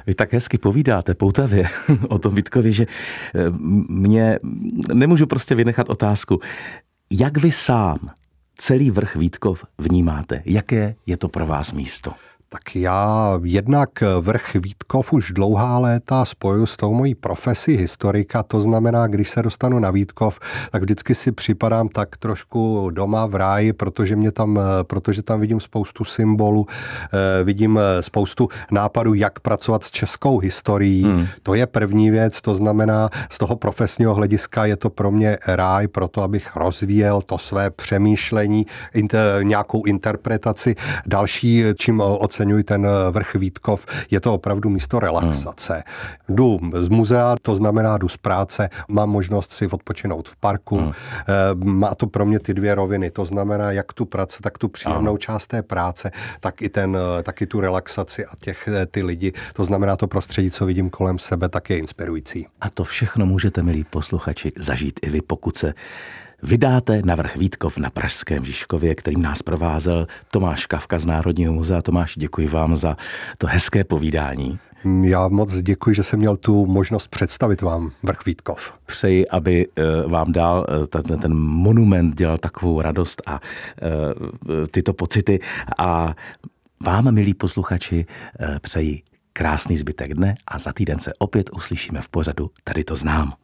Vy 0.07 0.15
tak 0.15 0.33
hezky 0.33 0.59
povídáte 0.59 1.15
poutavě 1.15 1.65
o 2.09 2.19
tom 2.19 2.35
Vítkovi, 2.35 2.73
že 2.73 2.87
eh, 2.87 3.51
mě 3.89 4.39
nemůžu 4.95 5.27
prostě 5.27 5.55
vynechat 5.55 5.91
otázku. 5.91 6.41
Jak 7.11 7.39
vy 7.39 7.51
sám 7.51 7.99
celý 8.57 8.91
vrch 8.91 9.17
Vítkov 9.17 9.65
vnímáte? 9.79 10.43
Jaké 10.45 10.95
je 11.07 11.17
to 11.17 11.29
pro 11.29 11.47
vás 11.47 11.73
místo? 11.73 12.13
Tak 12.55 12.77
já 12.77 13.40
jednak 13.43 13.88
vrch 14.21 14.55
Vítkov 14.55 15.12
už 15.12 15.33
dlouhá 15.33 15.79
léta 15.79 16.25
spoju 16.25 16.67
s 16.67 16.77
tou 16.77 16.95
mojí 16.95 17.14
profesí 17.14 17.77
historika, 17.77 18.43
to 18.43 18.61
znamená, 18.61 19.07
když 19.07 19.31
se 19.31 19.43
dostanu 19.43 19.79
na 19.79 19.90
Vítkov, 19.90 20.40
tak 20.71 20.83
vždycky 20.83 21.14
si 21.14 21.33
připadám 21.33 21.88
tak 21.88 22.17
trošku 22.17 22.90
doma 22.93 23.27
v 23.27 23.35
ráji, 23.35 23.73
protože, 23.73 24.17
mě 24.17 24.33
tam, 24.33 24.61
protože 24.83 25.23
tam 25.23 25.40
vidím 25.40 25.61
spoustu 25.61 26.05
symbolů, 26.05 26.67
eh, 27.12 27.45
vidím 27.45 27.81
spoustu 28.01 28.49
nápadů, 28.71 29.14
jak 29.14 29.40
pracovat 29.40 29.85
s 29.85 29.90
českou 29.90 30.38
historií. 30.38 31.03
Hmm. 31.03 31.27
To 31.43 31.55
je 31.55 31.67
první 31.67 32.11
věc, 32.11 32.40
to 32.40 32.55
znamená, 32.55 33.11
z 33.31 33.38
toho 33.38 33.57
profesního 33.57 34.14
hlediska 34.14 34.64
je 34.64 34.77
to 34.77 34.90
pro 34.90 35.11
mě 35.11 35.38
ráj, 35.47 35.88
proto 35.88 36.23
abych 36.23 36.57
rozvíjel 36.57 37.23
to 37.23 37.38
své 37.38 37.71
přemýšlení, 37.71 38.67
inter, 38.95 39.45
nějakou 39.45 39.85
interpretaci. 39.85 40.75
Další, 41.07 41.64
čím 41.79 42.01
ocením 42.01 42.44
oceňuji 42.45 42.65
ten 42.65 42.87
eh, 42.87 43.11
vrch 43.11 43.35
Vítkov, 43.35 43.87
je 44.11 44.21
to 44.21 44.35
opravdu 44.35 44.71
místo 44.71 45.01
relaxace. 45.01 45.75
Hmm. 45.75 46.37
Jdu 46.37 46.61
z 46.73 46.89
muzea, 46.89 47.35
to 47.43 47.57
znamená 47.57 47.99
jdu 47.99 48.09
z 48.09 48.17
práce, 48.17 48.69
mám 48.89 49.11
možnost 49.11 49.53
si 49.53 49.67
odpočinout 49.67 50.29
v 50.29 50.37
parku. 50.37 50.77
Hmm. 50.79 50.93
Eh, 50.93 51.55
má 51.65 51.95
to 51.95 52.07
pro 52.07 52.27
mě 52.27 52.39
ty 52.39 52.55
dvě 52.55 52.75
roviny, 52.75 53.11
to 53.11 53.25
znamená 53.25 53.73
jak 53.73 53.93
tu 53.93 54.05
práce, 54.05 54.39
tak 54.43 54.59
tu 54.59 54.69
příjemnou 54.69 55.13
hmm. 55.13 55.19
část 55.19 55.47
té 55.47 55.63
práce, 55.63 56.11
tak 56.41 56.63
i, 56.63 56.69
ten, 56.69 56.97
eh, 56.97 57.23
tak 57.23 57.43
i 57.43 57.47
tu 57.47 57.61
relaxaci 57.61 58.27
a 58.27 58.31
těch, 58.41 58.69
ty 58.91 59.03
lidi. 59.03 59.33
To 59.53 59.65
znamená 59.65 59.97
to 59.97 60.07
prostředí, 60.07 60.51
co 60.51 60.67
vidím 60.67 60.91
kolem 60.91 61.19
sebe, 61.19 61.49
tak 61.49 61.71
je 61.71 61.79
inspirující. 61.79 62.47
A 62.61 62.71
to 62.71 62.85
všechno 62.85 63.27
můžete, 63.27 63.63
milí 63.63 63.85
posluchači, 63.85 64.53
zažít 64.59 65.01
i 65.03 65.11
vy, 65.11 65.21
pokud 65.23 65.57
se 65.57 65.75
vydáte 66.45 67.03
na 67.05 67.15
vrch 67.15 67.37
Vítkov 67.37 67.79
na 67.79 67.91
Pražském 67.91 68.45
Žižkově, 68.45 68.95
kterým 68.95 69.23
nás 69.23 69.43
provázel 69.43 70.07
Tomáš 70.31 70.67
Kavka 70.67 70.99
z 70.99 71.07
Národního 71.07 71.53
muzea. 71.53 71.83
Tomáš, 71.83 72.15
děkuji 72.17 72.49
vám 72.49 72.77
za 72.77 72.97
to 73.39 73.47
hezké 73.47 73.85
povídání. 73.85 74.59
Já 75.03 75.29
moc 75.29 75.57
děkuji, 75.57 75.95
že 75.95 76.03
jsem 76.03 76.19
měl 76.19 76.37
tu 76.37 76.67
možnost 76.67 77.09
představit 77.09 77.63
vám 77.63 77.91
vrch 78.03 78.25
Vítkov. 78.27 78.75
Přeji, 78.87 79.29
aby 79.29 79.67
eh, 79.77 79.83
vám 80.09 80.33
dal 80.33 80.67
eh, 80.69 80.87
ten, 80.87 81.19
ten 81.19 81.35
monument 81.35 82.15
dělal 82.17 82.39
takovou 82.39 82.81
radost 82.81 83.23
a 83.27 83.41
eh, 83.83 84.67
tyto 84.71 84.93
pocity. 84.93 85.41
A 85.79 86.15
vám, 86.85 87.15
milí 87.15 87.35
posluchači, 87.35 88.07
přeji 88.61 89.03
krásný 89.33 89.77
zbytek 89.77 90.15
dne 90.15 90.35
a 90.49 90.59
za 90.59 90.73
týden 90.73 90.99
se 90.99 91.13
opět 91.19 91.51
uslyšíme 91.57 92.01
v 92.01 92.09
pořadu 92.09 92.51
Tady 92.65 92.85
to 92.85 92.97
znám. 92.97 93.35